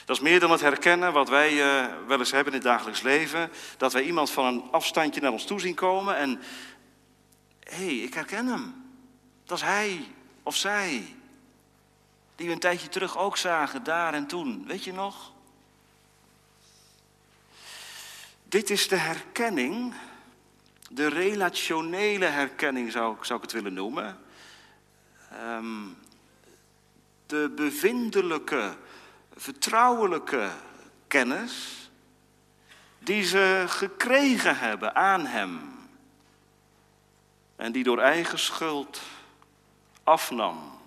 Dat 0.05 0.15
is 0.15 0.21
meer 0.21 0.39
dan 0.39 0.51
het 0.51 0.61
herkennen 0.61 1.13
wat 1.13 1.29
wij 1.29 1.53
uh, 1.53 1.85
wel 2.07 2.19
eens 2.19 2.31
hebben 2.31 2.53
in 2.53 2.59
het 2.59 2.67
dagelijks 2.67 3.01
leven. 3.01 3.51
Dat 3.77 3.93
wij 3.93 4.03
iemand 4.03 4.31
van 4.31 4.45
een 4.45 4.63
afstandje 4.71 5.21
naar 5.21 5.31
ons 5.31 5.45
toe 5.45 5.59
zien 5.59 5.75
komen 5.75 6.15
en 6.15 6.41
hé, 7.69 7.85
hey, 7.85 7.97
ik 7.97 8.13
herken 8.13 8.47
hem. 8.47 8.91
Dat 9.45 9.57
is 9.57 9.63
hij. 9.63 10.07
Of 10.43 10.55
zij, 10.55 11.15
die 12.35 12.47
we 12.47 12.53
een 12.53 12.59
tijdje 12.59 12.89
terug 12.89 13.17
ook 13.17 13.37
zagen, 13.37 13.83
daar 13.83 14.13
en 14.13 14.27
toen. 14.27 14.65
Weet 14.67 14.83
je 14.83 14.93
nog? 14.93 15.31
Dit 18.43 18.69
is 18.69 18.87
de 18.87 18.95
herkenning, 18.95 19.93
de 20.89 21.07
relationele 21.07 22.25
herkenning 22.25 22.91
zou, 22.91 23.17
zou 23.21 23.37
ik 23.39 23.45
het 23.45 23.53
willen 23.53 23.73
noemen. 23.73 24.19
Ehm, 25.31 25.85
de 27.25 27.51
bevindelijke, 27.55 28.77
vertrouwelijke 29.35 30.49
kennis 31.07 31.89
die 32.99 33.23
ze 33.23 33.63
gekregen 33.67 34.57
hebben 34.57 34.95
aan 34.95 35.25
Hem. 35.25 35.76
En 37.57 37.71
die 37.71 37.83
door 37.83 37.99
eigen 37.99 38.39
schuld 38.39 39.01
afnam, 40.03 40.77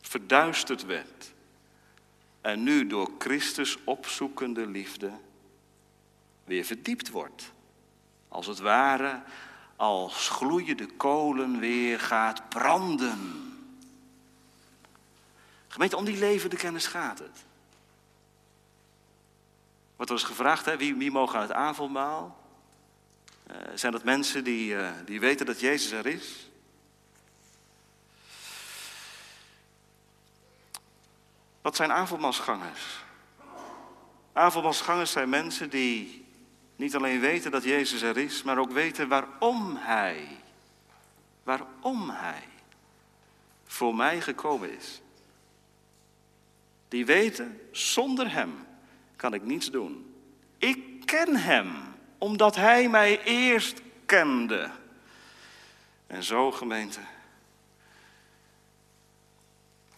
verduisterd 0.00 0.84
werd. 0.84 1.32
En 2.40 2.62
nu 2.62 2.86
door 2.86 3.10
Christus 3.18 3.76
opzoekende 3.84 4.66
liefde 4.66 5.12
weer 6.44 6.64
verdiept 6.64 7.10
wordt. 7.10 7.52
Als 8.28 8.46
het 8.46 8.58
ware 8.58 9.22
als 9.76 10.28
gloeiende 10.28 10.86
kolen 10.86 11.58
weer 11.58 12.00
gaat 12.00 12.48
branden. 12.48 13.48
Gemeente, 15.68 15.96
om 15.96 16.04
die 16.04 16.18
levende 16.18 16.56
kennis 16.56 16.86
gaat 16.86 17.18
het. 17.18 17.44
Wordt 19.96 20.10
er 20.10 20.18
gevraagd, 20.18 20.64
hè, 20.64 20.76
wie, 20.76 20.94
wie 20.94 21.10
mogen 21.10 21.36
aan 21.36 21.42
het 21.42 21.52
avondmaal? 21.52 22.39
Uh, 23.50 23.56
zijn 23.74 23.92
dat 23.92 24.04
mensen 24.04 24.44
die, 24.44 24.72
uh, 24.72 24.90
die 25.04 25.20
weten 25.20 25.46
dat 25.46 25.60
Jezus 25.60 25.90
er 25.90 26.06
is? 26.06 26.50
Wat 31.60 31.76
zijn 31.76 31.92
avondmaalsgangers? 31.92 32.98
Avondmaalsgangers 34.32 35.10
zijn 35.10 35.28
mensen 35.28 35.70
die 35.70 36.26
niet 36.76 36.96
alleen 36.96 37.20
weten 37.20 37.50
dat 37.50 37.64
Jezus 37.64 38.02
er 38.02 38.16
is, 38.16 38.42
maar 38.42 38.58
ook 38.58 38.72
weten 38.72 39.08
waarom 39.08 39.76
Hij, 39.76 40.28
waarom 41.42 42.10
Hij 42.10 42.42
voor 43.66 43.94
mij 43.94 44.20
gekomen 44.20 44.76
is. 44.76 45.00
Die 46.88 47.06
weten, 47.06 47.60
zonder 47.72 48.32
Hem 48.32 48.66
kan 49.16 49.34
ik 49.34 49.42
niets 49.42 49.70
doen. 49.70 50.14
Ik 50.58 51.06
ken 51.06 51.36
Hem, 51.36 51.89
omdat 52.20 52.56
Hij 52.56 52.88
mij 52.88 53.22
eerst 53.22 53.80
kende. 54.06 54.70
En 56.06 56.22
zo, 56.22 56.50
gemeente, 56.50 57.00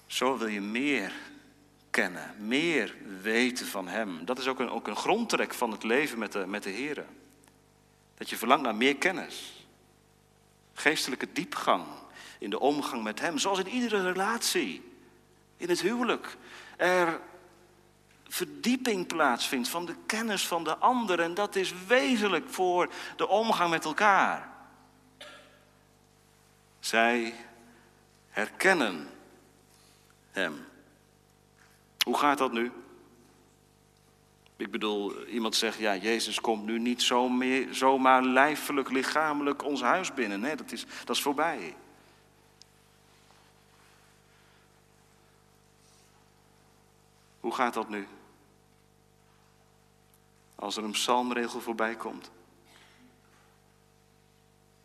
zo 0.06 0.38
wil 0.38 0.46
je 0.46 0.60
meer 0.60 1.12
kennen, 1.90 2.34
meer 2.38 2.94
weten 3.20 3.66
van 3.66 3.88
Hem. 3.88 4.24
Dat 4.24 4.38
is 4.38 4.46
ook 4.46 4.58
een, 4.58 4.70
ook 4.70 4.86
een 4.86 4.96
grondtrek 4.96 5.54
van 5.54 5.70
het 5.70 5.82
leven 5.82 6.18
met 6.18 6.32
de, 6.32 6.46
met 6.46 6.62
de 6.62 6.70
Heer. 6.70 7.04
Dat 8.14 8.30
je 8.30 8.36
verlangt 8.36 8.64
naar 8.64 8.74
meer 8.74 8.96
kennis. 8.96 9.66
Geestelijke 10.74 11.32
diepgang 11.32 11.84
in 12.38 12.50
de 12.50 12.60
omgang 12.60 13.02
met 13.02 13.20
Hem, 13.20 13.38
zoals 13.38 13.58
in 13.58 13.68
iedere 13.68 14.02
relatie. 14.02 14.92
In 15.56 15.68
het 15.68 15.80
huwelijk. 15.80 16.36
Er 16.76 17.20
verdieping 18.32 19.06
plaatsvindt 19.06 19.68
van 19.68 19.86
de 19.86 19.94
kennis 20.06 20.46
van 20.46 20.64
de 20.64 20.76
ander. 20.76 21.20
En 21.20 21.34
dat 21.34 21.56
is 21.56 21.74
wezenlijk 21.86 22.48
voor 22.48 22.92
de 23.16 23.28
omgang 23.28 23.70
met 23.70 23.84
elkaar. 23.84 24.48
Zij 26.80 27.34
herkennen 28.28 29.08
Hem. 30.30 30.64
Hoe 32.04 32.18
gaat 32.18 32.38
dat 32.38 32.52
nu? 32.52 32.72
Ik 34.56 34.70
bedoel, 34.70 35.26
iemand 35.26 35.54
zegt, 35.54 35.78
ja, 35.78 35.96
Jezus 35.96 36.40
komt 36.40 36.64
nu 36.64 36.78
niet 36.78 37.02
zo 37.02 37.28
meer, 37.28 37.74
zomaar 37.74 38.22
lijfelijk, 38.22 38.90
lichamelijk 38.90 39.64
ons 39.64 39.80
huis 39.80 40.14
binnen. 40.14 40.40
Nee, 40.40 40.56
dat 40.56 40.72
is, 40.72 40.86
dat 41.04 41.16
is 41.16 41.22
voorbij. 41.22 41.76
Hoe 47.40 47.54
gaat 47.54 47.74
dat 47.74 47.88
nu? 47.88 48.06
Als 50.62 50.76
er 50.76 50.84
een 50.84 50.90
psalmregel 50.90 51.60
voorbij 51.60 51.96
komt. 51.96 52.30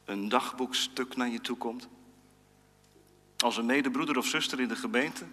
Een 0.05 0.29
dagboekstuk 0.29 1.15
naar 1.15 1.29
je 1.29 1.41
toe 1.41 1.57
komt. 1.57 1.87
Als 3.37 3.57
een 3.57 3.65
medebroeder 3.65 4.17
of 4.17 4.25
zuster 4.25 4.59
in 4.59 4.67
de 4.67 4.75
gemeente 4.75 5.25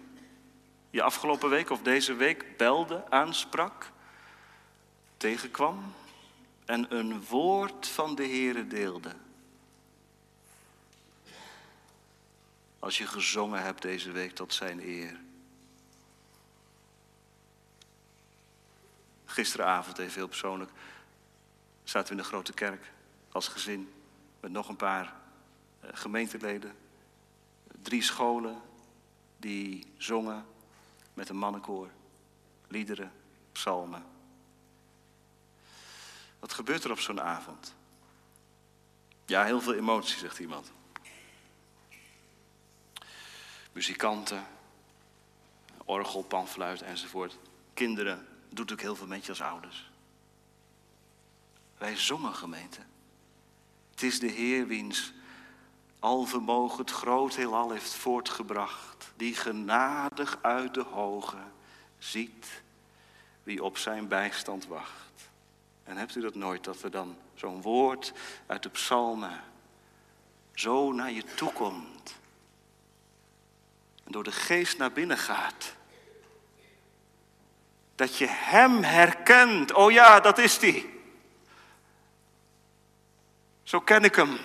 je 0.89 1.01
afgelopen 1.01 1.49
week 1.49 1.69
of 1.69 1.81
deze 1.81 2.13
week 2.13 2.57
belde, 2.57 3.11
aansprak, 3.11 3.91
tegenkwam 5.17 5.93
en 6.65 6.95
een 6.95 7.23
woord 7.23 7.87
van 7.87 8.15
de 8.15 8.23
Heere 8.23 8.67
deelde. 8.67 9.11
Als 12.79 12.97
je 12.97 13.07
gezongen 13.07 13.61
hebt 13.61 13.81
deze 13.81 14.11
week 14.11 14.35
tot 14.35 14.53
zijn 14.53 14.79
eer. 14.79 15.24
Gisteravond, 19.35 19.97
even 19.97 20.13
heel 20.13 20.27
persoonlijk, 20.27 20.71
zaten 21.83 22.07
we 22.07 22.11
in 22.11 22.23
de 22.23 22.29
grote 22.29 22.53
kerk 22.53 22.91
als 23.31 23.47
gezin 23.47 23.93
met 24.39 24.51
nog 24.51 24.69
een 24.69 24.75
paar 24.75 25.13
eh, 25.79 25.89
gemeenteleden. 25.93 26.75
Drie 27.81 28.01
scholen 28.01 28.61
die 29.37 29.93
zongen 29.97 30.45
met 31.13 31.29
een 31.29 31.37
mannenkoor, 31.37 31.89
liederen, 32.67 33.11
psalmen. 33.51 34.05
Wat 36.39 36.53
gebeurt 36.53 36.83
er 36.83 36.91
op 36.91 36.99
zo'n 36.99 37.21
avond? 37.21 37.75
Ja, 39.25 39.43
heel 39.43 39.61
veel 39.61 39.73
emotie, 39.73 40.17
zegt 40.17 40.39
iemand. 40.39 40.71
Muzikanten, 43.71 44.47
orgel, 45.85 46.23
panfluit 46.23 46.81
enzovoort. 46.81 47.37
Kinderen, 47.73 48.34
doet 48.55 48.71
ook 48.71 48.81
heel 48.81 48.95
veel 48.95 49.07
met 49.07 49.23
je 49.23 49.29
als 49.29 49.41
ouders. 49.41 49.91
Wij 51.77 51.97
zongen 51.97 52.35
gemeente. 52.35 52.79
Het 53.91 54.03
is 54.03 54.19
de 54.19 54.27
Heer 54.27 54.67
wiens 54.67 55.13
alvermogen 55.99 56.77
het 56.77 56.91
groot 56.91 57.35
heelal 57.35 57.71
heeft 57.71 57.93
voortgebracht, 57.93 59.11
die 59.15 59.35
genadig 59.35 60.37
uit 60.41 60.73
de 60.73 60.83
hoge 60.83 61.37
ziet 61.97 62.61
wie 63.43 63.63
op 63.63 63.77
zijn 63.77 64.07
bijstand 64.07 64.67
wacht. 64.67 65.29
En 65.83 65.97
hebt 65.97 66.15
u 66.15 66.21
dat 66.21 66.35
nooit, 66.35 66.63
dat 66.63 66.81
er 66.81 66.91
dan 66.91 67.17
zo'n 67.33 67.61
woord 67.61 68.13
uit 68.45 68.63
de 68.63 68.69
psalmen 68.69 69.43
zo 70.53 70.91
naar 70.91 71.11
je 71.11 71.23
toe 71.23 71.53
komt 71.53 72.15
en 74.03 74.11
door 74.11 74.23
de 74.23 74.31
geest 74.31 74.77
naar 74.77 74.91
binnen 74.91 75.17
gaat? 75.17 75.75
Dat 77.95 78.17
je 78.17 78.27
Hem 78.29 78.83
herkent. 78.83 79.73
Oh 79.73 79.91
ja, 79.91 80.19
dat 80.19 80.37
is 80.37 80.59
die. 80.59 80.93
Zo 83.63 83.79
ken 83.79 84.03
ik 84.03 84.15
Hem. 84.15 84.37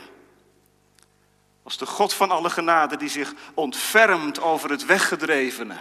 Als 1.63 1.77
de 1.77 1.87
God 1.87 2.15
van 2.15 2.31
alle 2.31 2.51
genade 2.51 2.97
die 2.97 3.09
zich 3.09 3.35
ontfermt 3.55 4.41
over 4.41 4.71
het 4.71 4.85
weggedrevene. 4.85 5.77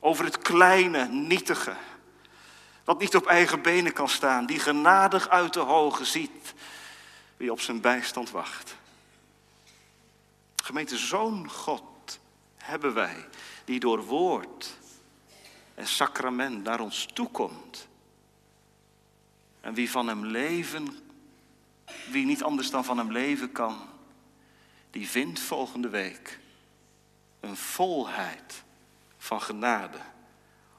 Over 0.00 0.24
het 0.24 0.38
kleine, 0.38 1.08
nietige. 1.08 1.74
Wat 2.84 2.98
niet 2.98 3.16
op 3.16 3.26
eigen 3.26 3.62
benen 3.62 3.92
kan 3.92 4.08
staan. 4.08 4.46
Die 4.46 4.58
genadig 4.58 5.28
uit 5.28 5.52
de 5.52 5.60
hoge 5.60 6.04
ziet 6.04 6.54
wie 7.36 7.52
op 7.52 7.60
zijn 7.60 7.80
bijstand 7.80 8.30
wacht. 8.30 8.76
Gemeente, 10.64 10.96
zo'n 10.96 11.50
God 11.50 12.18
hebben 12.56 12.94
wij. 12.94 13.26
Die 13.64 13.80
door 13.80 14.04
woord 14.04 14.76
en 15.74 15.86
sacrament 15.86 16.64
naar 16.64 16.80
ons 16.80 17.06
toekomt. 17.12 17.88
En 19.60 19.74
wie 19.74 19.90
van 19.90 20.08
hem 20.08 20.26
leven, 20.26 20.88
wie 22.10 22.26
niet 22.26 22.42
anders 22.42 22.70
dan 22.70 22.84
van 22.84 22.98
hem 22.98 23.12
leven 23.12 23.52
kan 23.52 23.92
die 24.94 25.08
vindt 25.08 25.40
volgende 25.40 25.88
week 25.88 26.38
een 27.40 27.56
volheid 27.56 28.62
van 29.18 29.42
genade. 29.42 29.98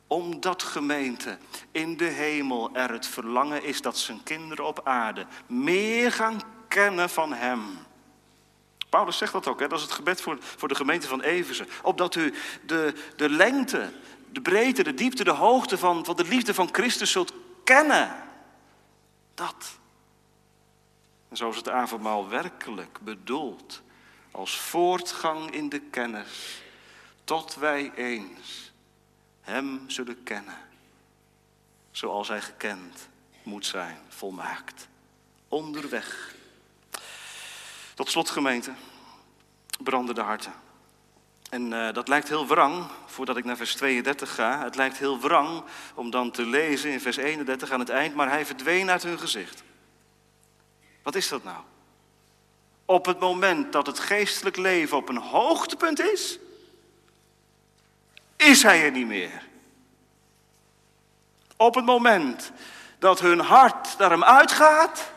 Omdat 0.08 0.64
gemeente 0.64 1.38
in 1.72 1.98
de 1.98 2.06
hemel 2.06 2.70
er 2.74 2.92
het 2.92 3.08
verlangen 3.08 3.64
is 3.64 3.82
dat 3.82 3.98
zijn 3.98 4.24
kinderen 4.24 4.66
op 4.66 4.82
aarde 4.84 5.26
meer 5.48 6.12
gaan 6.12 6.42
kennen 6.68 7.10
van 7.10 7.34
Hem. 7.34 7.62
Paulus 8.90 9.18
zegt 9.18 9.32
dat 9.32 9.48
ook, 9.48 9.60
hè? 9.60 9.68
dat 9.68 9.78
is 9.78 9.84
het 9.84 9.94
gebed 9.94 10.22
voor, 10.22 10.38
voor 10.40 10.68
de 10.68 10.76
gemeente 10.76 11.08
van 11.08 11.22
Eversen. 11.22 11.68
Opdat 11.82 12.16
u 12.16 12.34
de, 12.66 12.94
de 13.16 13.30
lengte, 13.30 13.94
de 14.36 14.42
breedte, 14.42 14.84
de 14.84 14.94
diepte, 14.94 15.24
de 15.24 15.32
hoogte 15.32 15.78
van, 15.78 16.06
van 16.06 16.16
de 16.16 16.24
liefde 16.24 16.54
van 16.54 16.70
Christus 16.72 17.12
zult 17.12 17.34
kennen. 17.64 18.16
Dat. 19.34 19.78
En 21.30 21.38
zo 21.38 21.50
is 21.50 21.56
het 21.56 21.70
avondmaal 21.70 22.30
werkelijk 22.30 23.00
bedoeld 23.00 23.82
als 24.32 24.60
voortgang 24.60 25.52
in 25.52 25.70
de 25.70 25.80
kennis, 25.80 26.62
tot 27.24 27.56
wij 27.56 27.94
eens 27.96 28.72
Hem 29.42 29.90
zullen 29.90 30.24
kennen, 30.24 30.58
zoals 31.92 32.28
Hij 32.28 32.42
gekend 32.42 33.08
moet 33.44 33.66
zijn, 33.66 33.98
volmaakt, 34.08 34.88
onderweg. 35.48 36.36
Tot 37.94 38.10
slot 38.10 38.30
gemeente, 38.30 38.74
brandende 39.84 40.22
harten. 40.22 40.65
En 41.56 41.72
uh, 41.72 41.94
dat 41.94 42.08
lijkt 42.08 42.28
heel 42.28 42.48
wrang, 42.48 42.86
voordat 43.06 43.38
ik 43.38 43.46
naar 43.46 43.58
vers 43.58 43.76
32 43.76 44.36
ga. 44.36 44.64
Het 44.64 44.76
lijkt 44.76 44.98
heel 44.98 45.20
wrang 45.20 45.64
om 45.94 46.10
dan 46.10 46.32
te 46.32 46.46
lezen 46.46 46.92
in 46.92 47.02
vers 47.02 47.18
31 47.18 47.72
aan 47.72 47.80
het 47.80 47.90
eind, 47.90 48.16
maar 48.16 48.30
hij 48.30 48.46
verdween 48.46 48.90
uit 48.90 49.04
hun 49.04 49.20
gezicht. 49.20 49.64
Wat 51.04 51.16
is 51.16 51.28
dat 51.28 51.44
nou? 51.44 51.58
Op 52.86 53.06
het 53.06 53.20
moment 53.20 53.72
dat 53.72 53.88
het 53.88 54.00
geestelijk 54.00 54.58
leven 54.58 54.98
op 54.98 55.10
een 55.10 55.18
hoogtepunt 55.18 56.00
is, 56.00 56.40
is 58.36 58.64
hij 58.64 58.84
er 58.84 58.92
niet 58.92 59.08
meer. 59.08 59.48
Op 61.58 61.76
het 61.76 61.86
moment 61.86 62.52
dat 63.00 63.20
hun 63.20 63.40
hart 63.40 63.98
naar 63.98 64.10
hem 64.10 64.24
uitgaat, 64.24 65.12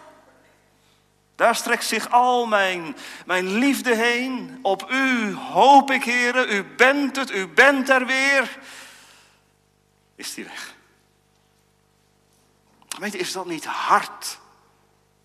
daar 1.38 1.54
strekt 1.54 1.84
zich 1.84 2.10
al 2.10 2.46
mijn, 2.46 2.96
mijn 3.26 3.58
liefde 3.58 3.94
heen. 3.94 4.58
Op 4.62 4.90
u 4.90 5.34
hoop 5.34 5.90
ik, 5.90 6.04
heren, 6.04 6.52
u 6.52 6.64
bent 6.64 7.16
het, 7.16 7.30
u 7.30 7.48
bent 7.48 7.88
er 7.88 8.06
weer. 8.06 8.58
Is 10.14 10.34
die 10.34 10.44
weg. 10.44 10.74
Gemeente, 12.88 13.18
is 13.18 13.32
dat 13.32 13.46
niet 13.46 13.64
hard? 13.64 14.38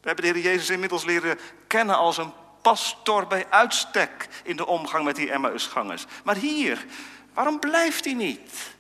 We 0.01 0.07
hebben 0.07 0.25
de 0.25 0.31
Heer 0.31 0.51
Jezus 0.51 0.69
inmiddels 0.69 1.03
leren 1.03 1.39
kennen 1.67 1.97
als 1.97 2.17
een 2.17 2.33
pastor 2.61 3.27
bij 3.27 3.49
uitstek 3.49 4.27
in 4.43 4.55
de 4.55 4.65
omgang 4.65 5.05
met 5.05 5.15
die 5.15 5.31
Emmausgangers. 5.31 6.05
Maar 6.23 6.35
hier, 6.35 6.85
waarom 7.33 7.59
blijft 7.59 8.05
hij 8.05 8.13
niet? 8.13 8.75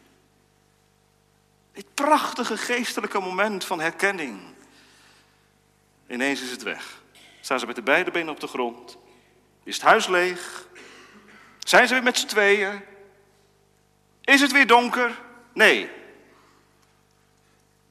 Dit 1.71 1.93
prachtige 1.93 2.57
geestelijke 2.57 3.19
moment 3.19 3.65
van 3.65 3.79
herkenning. 3.79 4.41
Ineens 6.07 6.41
is 6.41 6.51
het 6.51 6.63
weg. 6.63 7.01
Staan 7.43 7.59
ze 7.59 7.65
met 7.65 7.75
de 7.75 7.81
beide 7.81 8.11
benen 8.11 8.33
op 8.33 8.39
de 8.39 8.47
grond? 8.47 8.97
Is 9.63 9.75
het 9.75 9.85
huis 9.85 10.07
leeg? 10.07 10.67
Zijn 11.59 11.87
ze 11.87 11.93
weer 11.93 12.03
met 12.03 12.17
z'n 12.17 12.27
tweeën? 12.27 12.81
Is 14.21 14.41
het 14.41 14.51
weer 14.51 14.67
donker? 14.67 15.21
Nee. 15.53 15.89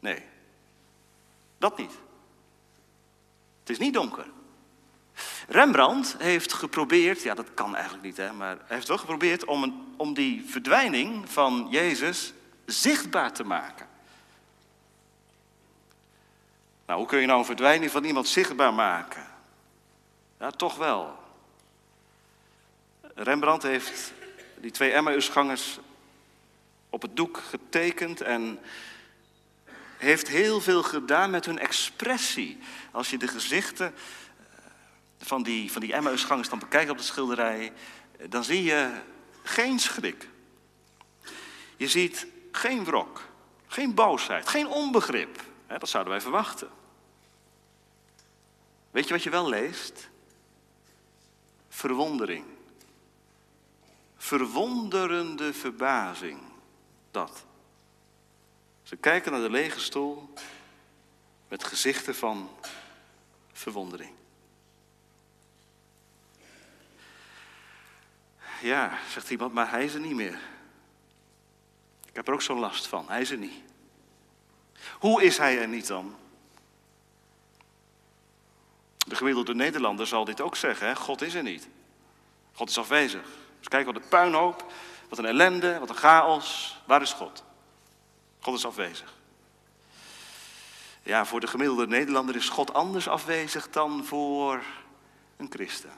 Nee. 0.00 0.22
Dat 1.59 1.78
niet. 1.78 1.92
Het 3.61 3.70
is 3.70 3.78
niet 3.78 3.94
donker. 3.94 4.26
Rembrandt 5.48 6.16
heeft 6.18 6.53
geprobeerd, 6.53 7.22
ja 7.22 7.34
dat 7.34 7.55
kan 7.55 7.74
eigenlijk 7.74 8.05
niet, 8.05 8.16
hè, 8.16 8.32
maar 8.32 8.57
hij 8.57 8.76
heeft 8.76 8.88
wel 8.88 8.98
geprobeerd 8.98 9.44
om, 9.44 9.62
een, 9.62 9.94
om 9.96 10.14
die 10.14 10.44
verdwijning 10.46 11.30
van 11.30 11.66
Jezus 11.70 12.32
zichtbaar 12.66 13.32
te 13.32 13.44
maken. 13.44 13.88
Nou, 16.86 16.98
hoe 16.98 17.09
kun 17.09 17.20
je 17.20 17.26
nou 17.26 17.38
een 17.38 17.44
verdwijning 17.44 17.90
van 17.90 18.05
iemand 18.05 18.28
zichtbaar 18.28 18.74
maken? 18.74 19.30
Ja, 20.43 20.51
toch 20.51 20.76
wel. 20.76 21.18
Rembrandt 23.14 23.62
heeft 23.62 24.12
die 24.57 24.70
twee 24.70 24.93
Emmausgangers 24.93 25.78
op 26.90 27.03
het 27.03 27.16
doek 27.16 27.36
getekend 27.36 28.20
en 28.20 28.59
heeft 29.97 30.28
heel 30.28 30.61
veel 30.61 30.82
gedaan 30.82 31.30
met 31.30 31.45
hun 31.45 31.59
expressie. 31.59 32.59
Als 32.90 33.11
je 33.11 33.18
de 33.18 33.28
gezichten 33.28 33.86
eh, 33.86 33.95
van 35.18 35.43
die, 35.43 35.72
van 35.72 35.80
die 35.80 35.93
Emmausgangers 35.93 36.49
dan 36.49 36.59
bekijkt 36.59 36.90
op 36.90 36.99
de 36.99 37.03
schilderij, 37.03 37.72
eh, 38.18 38.26
dan 38.30 38.45
zie 38.45 38.62
je 38.62 39.01
geen 39.43 39.78
schrik. 39.78 40.28
Je 41.76 41.88
ziet 41.88 42.26
geen 42.53 42.84
wrok, 42.84 43.28
geen 43.66 43.95
boosheid, 43.95 44.49
geen 44.49 44.68
onbegrip. 44.68 45.43
Dat 45.78 45.88
zouden 45.88 46.12
wij 46.12 46.22
verwachten. 46.22 46.70
Weet 48.90 49.07
je 49.09 49.14
wat 49.14 49.22
je 49.22 49.30
wel 49.30 49.49
leest? 49.49 50.11
Verwondering. 51.83 52.45
Verwonderende 54.16 55.53
verbazing. 55.53 56.41
Dat. 57.11 57.45
Ze 58.83 58.97
kijken 58.97 59.33
naar 59.33 59.41
de 59.41 59.51
lege 59.51 59.80
stoel 59.80 60.33
met 61.49 61.64
gezichten 61.64 62.14
van 62.14 62.51
verwondering. 63.53 64.11
Ja, 68.61 68.99
zegt 69.09 69.30
iemand, 69.30 69.53
maar 69.53 69.70
hij 69.70 69.85
is 69.85 69.95
er 69.95 70.01
niet 70.01 70.14
meer. 70.14 70.41
Ik 72.07 72.16
heb 72.16 72.28
er 72.28 72.35
ook 72.35 72.43
zo'n 72.43 72.59
last 72.59 72.87
van. 72.87 73.09
Hij 73.09 73.20
is 73.20 73.30
er 73.30 73.39
niet. 73.39 73.62
Hoe 74.99 75.22
is 75.22 75.39
hij 75.39 75.61
er 75.61 75.68
niet 75.68 75.87
dan? 75.87 76.16
De 79.07 79.16
gemiddelde 79.16 79.55
Nederlander 79.55 80.07
zal 80.07 80.24
dit 80.24 80.40
ook 80.40 80.57
zeggen. 80.57 80.86
Hè? 80.86 80.96
God 80.96 81.22
is 81.22 81.34
er 81.34 81.42
niet. 81.42 81.68
God 82.53 82.68
is 82.68 82.78
afwezig. 82.78 83.22
Dus 83.59 83.68
kijk 83.68 83.86
wat 83.86 83.94
een 83.94 84.09
puinhoop, 84.09 84.72
wat 85.09 85.18
een 85.18 85.26
ellende, 85.26 85.78
wat 85.78 85.88
een 85.88 85.94
chaos. 85.94 86.76
Waar 86.86 87.03
is 87.03 87.12
God? 87.12 87.44
God 88.40 88.55
is 88.55 88.66
afwezig. 88.66 89.14
Ja, 91.03 91.24
voor 91.24 91.40
de 91.40 91.46
gemiddelde 91.46 91.86
Nederlander 91.86 92.36
is 92.36 92.48
God 92.48 92.74
anders 92.74 93.09
afwezig 93.09 93.70
dan 93.70 94.05
voor 94.05 94.62
een 95.36 95.50
christen. 95.50 95.90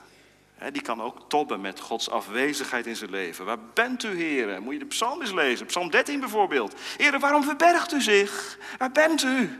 die 0.71 0.81
kan 0.81 1.01
ook 1.01 1.29
tobben 1.29 1.61
met 1.61 1.79
Gods 1.79 2.09
afwezigheid 2.09 2.87
in 2.87 2.95
zijn 2.95 3.09
leven. 3.09 3.45
Waar 3.45 3.59
bent 3.73 4.03
u, 4.03 4.17
heren? 4.17 4.63
Moet 4.63 4.73
je 4.73 4.79
de 4.79 4.85
psalm 4.85 5.21
eens 5.21 5.31
lezen. 5.31 5.65
Psalm 5.65 5.89
13 5.89 6.19
bijvoorbeeld. 6.19 6.73
Heren, 6.97 7.19
waarom 7.19 7.43
verbergt 7.43 7.93
u 7.93 8.01
zich? 8.01 8.57
Waar 8.77 8.91
bent 8.91 9.23
u? 9.23 9.59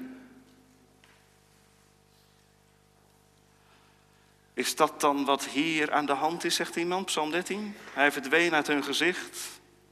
Is 4.55 4.75
dat 4.75 5.01
dan 5.01 5.25
wat 5.25 5.45
hier 5.45 5.93
aan 5.93 6.05
de 6.05 6.13
hand 6.13 6.43
is, 6.43 6.55
zegt 6.55 6.75
iemand, 6.75 7.05
Psalm 7.05 7.31
13? 7.31 7.75
Hij 7.93 8.11
verdween 8.11 8.53
uit 8.53 8.67
hun 8.67 8.83
gezicht. 8.83 9.37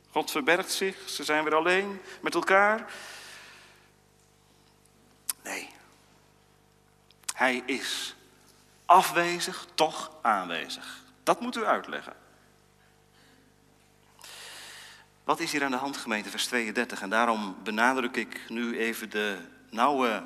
God 0.09 0.31
verbergt 0.31 0.71
zich, 0.71 1.09
ze 1.09 1.23
zijn 1.23 1.43
weer 1.43 1.55
alleen 1.55 2.01
met 2.21 2.33
elkaar. 2.33 2.91
Nee. 5.43 5.69
Hij 7.33 7.63
is 7.65 8.15
afwezig, 8.85 9.67
toch 9.73 10.11
aanwezig. 10.21 11.03
Dat 11.23 11.41
moet 11.41 11.55
u 11.55 11.65
uitleggen. 11.65 12.13
Wat 15.23 15.39
is 15.39 15.51
hier 15.51 15.63
aan 15.63 15.71
de 15.71 15.77
hand, 15.77 15.97
gemeente, 15.97 16.29
vers 16.29 16.45
32? 16.45 17.01
En 17.01 17.09
daarom 17.09 17.55
benadruk 17.63 18.15
ik 18.15 18.49
nu 18.49 18.77
even 18.77 19.09
de 19.09 19.37
nauwe 19.69 20.23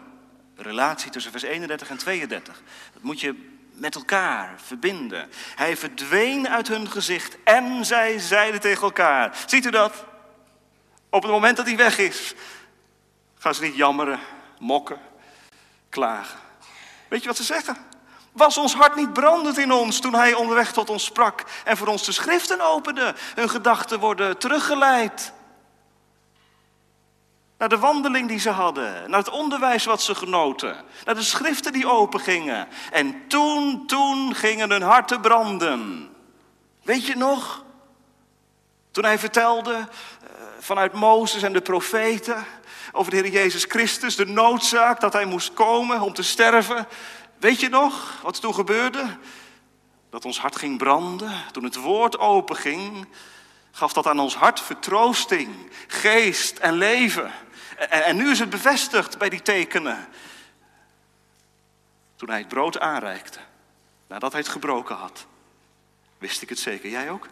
relatie 0.56 1.12
tussen 1.12 1.32
vers 1.32 1.44
31 1.44 1.90
en 1.90 1.98
32. 1.98 2.62
Dat 2.94 3.02
moet 3.04 3.20
je 3.20 3.57
met 3.78 3.96
elkaar 3.96 4.54
verbinden. 4.66 5.30
Hij 5.56 5.78
verdween 5.78 6.50
uit 6.50 6.68
hun 6.68 6.92
gezicht 6.92 7.38
en 7.44 7.86
zij 7.86 8.20
zeiden 8.20 8.62
tegen 8.62 8.84
elkaar. 8.84 9.38
Ziet 9.46 9.66
u 9.66 9.70
dat? 9.70 10.06
Op 11.10 11.22
het 11.22 11.32
moment 11.32 11.58
dat 11.58 11.66
hij 11.66 11.78
weg 11.78 11.98
is, 11.98 12.34
gaan 13.38 13.54
ze 13.54 13.64
niet 13.64 13.76
jammeren, 13.76 14.20
mokken, 14.60 15.00
klagen. 15.90 16.40
Weet 17.08 17.22
je 17.22 17.28
wat 17.28 17.38
ze 17.38 17.44
zeggen? 17.44 17.78
Was 18.32 18.58
ons 18.58 18.74
hart 18.74 18.96
niet 18.96 19.14
brandend 19.14 19.58
in 19.58 19.72
ons 19.72 20.00
toen 20.00 20.14
hij 20.14 20.34
onderweg 20.34 20.74
tot 20.74 20.90
ons 20.90 21.04
sprak 21.04 21.44
en 21.64 21.78
voor 21.78 21.88
ons 21.88 22.06
de 22.06 22.12
schriften 22.12 22.62
opende? 22.62 23.16
Hun 23.36 23.50
gedachten 23.50 24.00
worden 24.00 24.38
teruggeleid. 24.38 25.34
Naar 27.58 27.70
de 27.70 27.78
wandeling 27.78 28.28
die 28.28 28.40
ze 28.40 28.50
hadden, 28.50 29.10
naar 29.10 29.20
het 29.20 29.30
onderwijs 29.30 29.86
wat 29.86 30.02
ze 30.02 30.16
genoten, 30.16 30.84
naar 31.06 31.16
de 31.16 31.22
schriften 31.22 31.74
die 31.74 31.90
opengingen. 31.90 32.68
En 32.92 33.28
toen, 33.28 33.88
toen 33.88 34.36
gingen 34.36 34.72
hun 34.72 34.82
harten 34.82 35.22
branden. 35.22 36.10
Weet 36.84 37.06
je 37.06 37.16
nog? 37.16 37.64
Toen 38.92 39.04
hij 39.04 39.20
vertelde 39.20 39.74
eh, 39.74 39.88
vanuit 40.60 40.94
Mozes 40.94 41.44
en 41.44 41.54
de 41.54 41.62
profeten 41.62 42.46
over 42.92 43.12
de 43.12 43.18
Heer 43.18 43.32
Jezus 43.32 43.64
Christus, 43.64 44.16
de 44.16 44.26
noodzaak 44.26 45.00
dat 45.00 45.14
hij 45.14 45.26
moest 45.26 45.54
komen 45.54 46.02
om 46.02 46.14
te 46.14 46.24
sterven. 46.24 46.88
Weet 47.40 47.60
je 47.60 47.70
nog 47.70 48.20
wat 48.22 48.42
toen 48.42 48.54
gebeurde? 48.54 49.18
Dat 50.10 50.26
ons 50.26 50.40
hart 50.40 50.56
ging 50.56 50.78
branden. 50.78 51.32
Toen 51.52 51.64
het 51.64 51.76
woord 51.76 52.20
openging, 52.20 53.08
gaf 53.72 53.94
dat 53.94 54.08
aan 54.08 54.20
ons 54.20 54.36
hart 54.36 54.60
vertroosting, 54.60 55.56
geest 55.88 56.58
en 56.58 56.74
leven. 56.74 57.32
En, 57.78 58.04
en 58.04 58.16
nu 58.16 58.32
is 58.32 58.40
het 58.40 58.50
bevestigd 58.50 59.18
bij 59.18 59.30
die 59.30 59.42
tekenen. 59.42 60.08
Toen 62.16 62.30
hij 62.30 62.38
het 62.38 62.48
brood 62.48 62.80
aanreikte, 62.80 63.40
nadat 64.08 64.32
hij 64.32 64.42
het 64.42 64.50
gebroken 64.50 64.96
had, 64.96 65.26
wist 66.18 66.42
ik 66.42 66.50
het 66.50 66.60
zeker. 66.60 66.90
Jij 66.90 67.10
ook? 67.10 67.28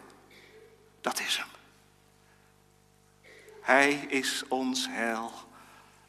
Dat 1.00 1.20
is 1.20 1.36
hem. 1.36 1.46
Hij 3.60 3.92
is 3.92 4.44
ons 4.48 4.86
heil 4.88 5.32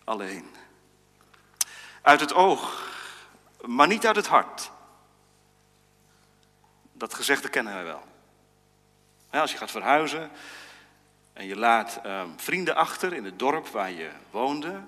alleen. 0.04 0.56
Uit 2.02 2.20
het 2.20 2.34
oog, 2.34 2.92
maar 3.66 3.88
niet 3.88 4.06
uit 4.06 4.16
het 4.16 4.28
hart. 4.28 4.72
Dat 6.94 7.14
gezegde 7.14 7.50
kennen 7.50 7.74
wij 7.74 7.84
wel. 7.84 8.04
als 9.30 9.52
je 9.52 9.58
gaat 9.58 9.72
verhuizen 9.72 10.32
en 11.38 11.46
je 11.46 11.56
laat 11.56 12.00
ehm, 12.04 12.30
vrienden 12.36 12.76
achter 12.76 13.14
in 13.14 13.26
het 13.26 13.40
dorp 13.40 13.68
waar 13.68 13.92
je 13.92 14.10
woonde. 14.32 14.82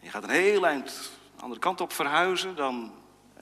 Je 0.00 0.10
gaat 0.10 0.22
een 0.22 0.30
heel 0.30 0.66
eind 0.66 1.10
de 1.36 1.42
andere 1.42 1.60
kant 1.60 1.80
op 1.80 1.92
verhuizen, 1.92 2.56
dan, 2.56 2.94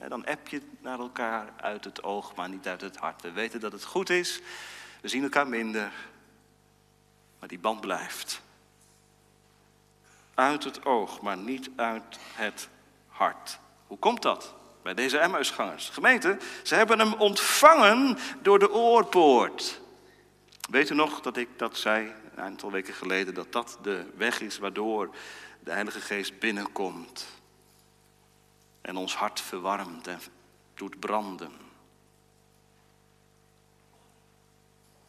dan 0.08 0.26
app 0.26 0.48
je 0.48 0.62
naar 0.80 0.98
elkaar 0.98 1.52
uit 1.56 1.84
het 1.84 2.02
oog, 2.02 2.34
maar 2.34 2.48
niet 2.48 2.68
uit 2.68 2.80
het 2.80 2.96
hart. 2.96 3.22
We 3.22 3.32
weten 3.32 3.60
dat 3.60 3.72
het 3.72 3.84
goed 3.84 4.10
is, 4.10 4.40
we 5.00 5.08
zien 5.08 5.22
elkaar 5.22 5.48
minder, 5.48 5.92
maar 7.38 7.48
die 7.48 7.58
band 7.58 7.80
blijft. 7.80 8.42
Uit 10.34 10.64
het 10.64 10.84
oog, 10.84 11.20
maar 11.20 11.36
niet 11.36 11.70
uit 11.76 12.18
het 12.34 12.68
hart. 13.06 13.58
Hoe 13.86 13.98
komt 13.98 14.22
dat? 14.22 14.54
Bij 14.82 14.94
deze 14.94 15.18
Emmausgangers. 15.18 15.88
Gemeente, 15.88 16.38
ze 16.62 16.74
hebben 16.74 16.98
hem 16.98 17.12
ontvangen 17.12 18.18
door 18.42 18.58
de 18.58 18.72
oorpoort. 18.72 19.79
Weet 20.70 20.90
u 20.90 20.94
nog 20.94 21.20
dat 21.20 21.36
ik 21.36 21.48
dat 21.58 21.76
zei 21.76 22.12
een 22.34 22.42
aantal 22.42 22.70
weken 22.70 22.94
geleden, 22.94 23.34
dat 23.34 23.52
dat 23.52 23.78
de 23.82 24.06
weg 24.16 24.40
is 24.40 24.58
waardoor 24.58 25.14
de 25.60 25.70
Heilige 25.70 26.00
Geest 26.00 26.38
binnenkomt 26.38 27.26
en 28.80 28.96
ons 28.96 29.14
hart 29.16 29.40
verwarmt 29.40 30.06
en 30.06 30.20
doet 30.74 31.00
branden. 31.00 31.52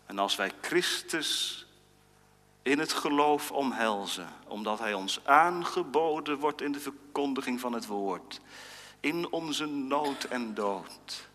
En 0.05 0.19
als 0.19 0.35
wij 0.35 0.51
Christus 0.61 1.65
in 2.61 2.79
het 2.79 2.93
geloof 2.93 3.51
omhelzen, 3.51 4.29
omdat 4.47 4.79
Hij 4.79 4.93
ons 4.93 5.25
aangeboden 5.25 6.37
wordt 6.37 6.61
in 6.61 6.71
de 6.71 6.79
verkondiging 6.79 7.59
van 7.59 7.73
het 7.73 7.85
woord, 7.85 8.41
in 8.99 9.31
onze 9.31 9.65
nood 9.65 10.23
en 10.23 10.53
dood, 10.53 11.29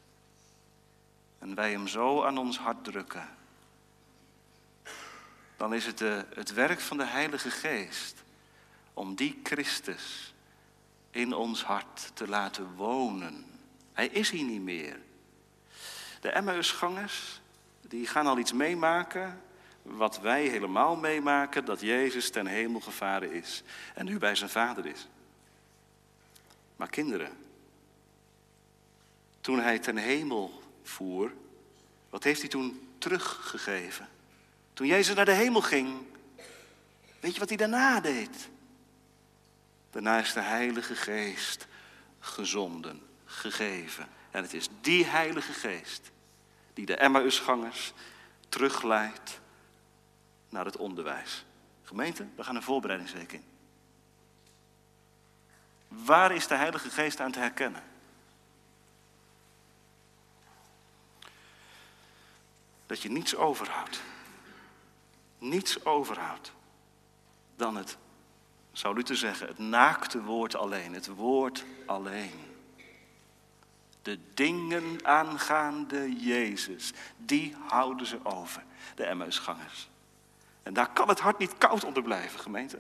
en 1.39 1.55
wij 1.55 1.70
Hem 1.70 1.89
zo 1.89 2.22
aan 2.22 2.39
ons 2.39 2.59
hart 2.59 2.85
drukken, 2.85 3.29
dan 5.57 5.75
is 5.75 5.87
het 5.87 5.99
de, 5.99 6.25
het 6.35 6.53
werk 6.53 6.81
van 6.81 6.97
de 6.97 7.07
Heilige 7.07 7.51
Geest 7.51 8.25
om 8.95 9.15
die 9.15 9.41
Christus 9.43 10.35
in 11.11 11.35
ons 11.35 11.65
hart 11.65 12.11
te 12.15 12.29
laten 12.29 12.75
wonen. 12.75 13.45
Hij 13.93 14.07
is 14.07 14.31
hier 14.31 14.45
niet 14.45 14.63
meer. 14.63 15.01
De 16.21 16.31
Emmausgangers, 16.31 17.41
die 17.81 18.07
gaan 18.07 18.27
al 18.27 18.39
iets 18.39 18.53
meemaken 18.53 19.41
wat 19.83 20.21
wij 20.21 20.47
helemaal 20.47 20.97
meemaken, 20.97 21.65
dat 21.65 21.81
Jezus 21.81 22.31
ten 22.31 22.47
hemel 22.47 22.81
gevaren 22.81 23.33
is 23.33 23.63
en 23.95 24.05
nu 24.05 24.19
bij 24.19 24.35
zijn 24.35 24.51
vader 24.51 24.87
is. 24.87 25.09
Maar 26.77 26.89
kinderen, 26.89 27.31
toen 29.41 29.61
hij 29.61 29.79
ten 29.79 29.97
hemel 29.97 30.63
voer, 30.83 31.33
wat 32.11 32.25
heeft 32.25 32.41
hij 32.41 32.51
toen 32.51 32.89
teruggegeven? 32.99 34.09
Toen 34.77 34.87
Jezus 34.87 35.14
naar 35.14 35.24
de 35.24 35.33
hemel 35.33 35.61
ging, 35.61 36.07
weet 37.20 37.33
je 37.33 37.39
wat 37.39 37.49
hij 37.49 37.57
daarna 37.57 38.01
deed? 38.01 38.49
Daarna 39.91 40.18
is 40.18 40.33
de 40.33 40.41
Heilige 40.41 40.95
Geest 40.95 41.66
gezonden, 42.18 43.03
gegeven. 43.24 44.09
En 44.31 44.43
het 44.43 44.55
is 44.55 44.68
die 44.81 45.05
Heilige 45.05 45.53
Geest 45.53 46.11
die 46.74 46.87
de 46.87 46.97
Emmausgangers 46.97 47.93
terugleidt 48.49 49.41
naar 50.49 50.64
het 50.64 50.77
onderwijs. 50.77 51.45
Gemeente, 51.83 52.27
we 52.37 52.45
gaan 52.45 52.57
een 52.57 52.62
voorbereidingsweek 52.62 53.33
in. 53.33 53.45
Waar 55.89 56.33
is 56.33 56.47
de 56.47 56.55
Heilige 56.55 56.91
Geest 56.91 57.20
aan 57.20 57.33
te 57.33 57.39
herkennen? 57.39 57.83
Dat 62.87 63.03
je 63.03 63.11
niets 63.11 63.37
overhoudt. 63.37 64.01
Niets 65.39 65.84
overhoudt 65.84 66.53
dan 67.57 67.76
het 67.76 67.97
zou 68.72 68.95
Luther 68.95 69.16
zeggen, 69.16 69.47
het 69.47 69.59
naakte 69.59 70.22
woord 70.22 70.57
alleen, 70.57 70.95
het 70.95 71.07
woord 71.07 71.64
alleen. 71.87 72.55
De 74.03 74.18
dingen 74.34 74.99
aangaande 75.03 76.16
Jezus, 76.16 76.93
die 77.16 77.55
houden 77.66 78.07
ze 78.07 78.18
over, 78.22 78.64
de 78.95 79.05
Emmausgangers. 79.05 79.89
En 80.62 80.72
daar 80.72 80.93
kan 80.93 81.09
het 81.09 81.20
hart 81.20 81.39
niet 81.39 81.59
koud 81.59 81.84
onder 81.84 82.03
blijven, 82.03 82.41
gemeente. 82.41 82.78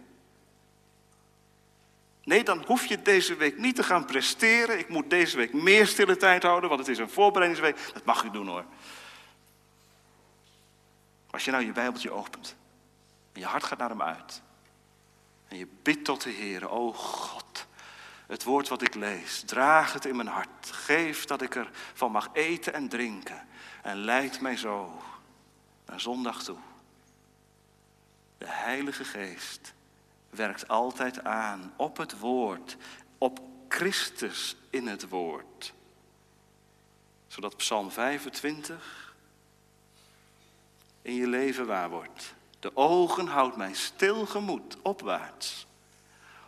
Nee, 2.24 2.44
dan 2.44 2.64
hoef 2.66 2.86
je 2.86 3.02
deze 3.02 3.36
week 3.36 3.58
niet 3.58 3.76
te 3.76 3.82
gaan 3.82 4.04
presteren. 4.04 4.78
Ik 4.78 4.88
moet 4.88 5.10
deze 5.10 5.36
week 5.36 5.52
meer 5.52 5.86
stille 5.86 6.16
tijd 6.16 6.42
houden, 6.42 6.68
want 6.68 6.80
het 6.80 6.90
is 6.90 6.98
een 6.98 7.10
voorbereidingsweek. 7.10 7.92
Dat 7.92 8.04
mag 8.04 8.24
u 8.24 8.30
doen 8.30 8.46
hoor. 8.46 8.64
Als 11.36 11.44
je 11.44 11.50
nou 11.50 11.64
je 11.64 11.72
Bijbeltje 11.72 12.10
opent 12.10 12.56
en 13.32 13.40
je 13.40 13.46
hart 13.46 13.64
gaat 13.64 13.78
naar 13.78 13.88
hem 13.88 14.02
uit. 14.02 14.42
En 15.48 15.56
je 15.56 15.66
bidt 15.82 16.04
tot 16.04 16.22
de 16.22 16.30
Heer, 16.30 16.68
o 16.68 16.92
God, 16.92 17.66
het 18.26 18.44
woord 18.44 18.68
wat 18.68 18.82
ik 18.82 18.94
lees, 18.94 19.42
draag 19.46 19.92
het 19.92 20.04
in 20.04 20.16
mijn 20.16 20.28
hart. 20.28 20.70
Geef 20.70 21.24
dat 21.24 21.42
ik 21.42 21.54
er 21.54 21.70
van 21.94 22.12
mag 22.12 22.28
eten 22.32 22.74
en 22.74 22.88
drinken. 22.88 23.46
En 23.82 23.96
leid 23.96 24.40
mij 24.40 24.56
zo 24.56 25.02
naar 25.86 26.00
zondag 26.00 26.42
toe. 26.42 26.58
De 28.38 28.48
Heilige 28.48 29.04
Geest 29.04 29.74
werkt 30.30 30.68
altijd 30.68 31.24
aan 31.24 31.72
op 31.76 31.96
het 31.96 32.18
woord, 32.18 32.76
op 33.18 33.40
Christus 33.68 34.56
in 34.70 34.86
het 34.86 35.08
woord. 35.08 35.74
Zodat 37.26 37.56
Psalm 37.56 37.90
25 37.90 39.05
in 41.06 41.14
je 41.14 41.26
leven 41.26 41.66
waar 41.66 41.90
wordt. 41.90 42.34
De 42.60 42.76
ogen 42.76 43.26
houdt 43.26 43.56
mijn 43.56 43.74
stil 43.74 44.26
gemoed 44.26 44.76
opwaarts 44.82 45.66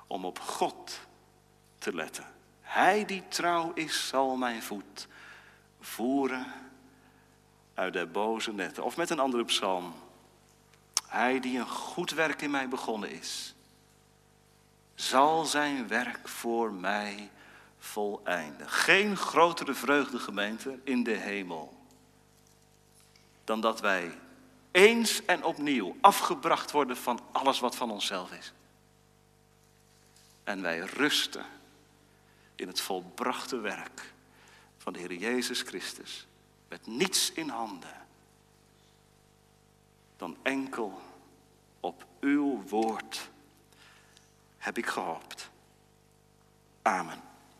om 0.07 0.25
op 0.25 0.39
God 0.39 1.01
te 1.79 1.95
letten. 1.95 2.25
Hij 2.61 3.05
die 3.05 3.23
trouw 3.29 3.73
is, 3.75 4.09
zal 4.09 4.37
mijn 4.37 4.63
voet 4.63 5.07
voeren 5.81 6.47
uit 7.75 7.93
de 7.93 8.07
boze 8.07 8.53
netten. 8.53 8.85
Of 8.85 8.97
met 8.97 9.11
een 9.11 9.19
andere 9.19 9.45
psalm. 9.45 9.95
Hij 11.07 11.41
die 11.41 11.59
een 11.59 11.69
goed 11.69 12.11
werk 12.11 12.43
in 12.43 12.51
mij 12.51 12.69
begonnen 12.69 13.11
is, 13.11 13.55
zal 14.95 15.45
zijn 15.45 15.89
werk 15.89 16.29
voor 16.29 16.73
mij 16.73 17.31
voleinden. 17.79 18.69
Geen 18.69 19.17
grotere 19.17 19.75
vreugde, 19.75 20.19
gemeente, 20.19 20.79
in 20.85 21.03
de 21.03 21.17
hemel 21.17 21.77
dan 23.45 23.61
dat 23.61 23.81
wij 23.81 24.19
eens 24.71 25.25
en 25.25 25.45
opnieuw 25.45 25.97
afgebracht 26.01 26.71
worden 26.71 26.97
van 26.97 27.21
alles 27.33 27.61
wat 27.61 27.77
van 27.77 27.91
onszelf 27.91 28.33
is. 28.33 28.53
En 30.45 30.63
wij 30.63 30.79
rusten 30.79 31.45
in 32.55 32.69
het 32.69 32.81
volbrachte 32.81 33.57
werk 33.61 34.13
van 34.79 34.93
de 34.93 34.99
Heer 34.99 35.15
Jezus 35.15 35.61
Christus. 35.63 36.27
Met 36.69 36.87
niets 36.87 37.33
in 37.33 37.49
handen 37.49 38.07
dan 40.17 40.37
enkel 40.43 41.01
op 41.81 42.07
uw 42.21 42.63
woord 42.69 43.31
heb 44.57 44.79
ik 44.79 44.87
gehoopt. 44.87 45.51
Amen. 46.83 47.28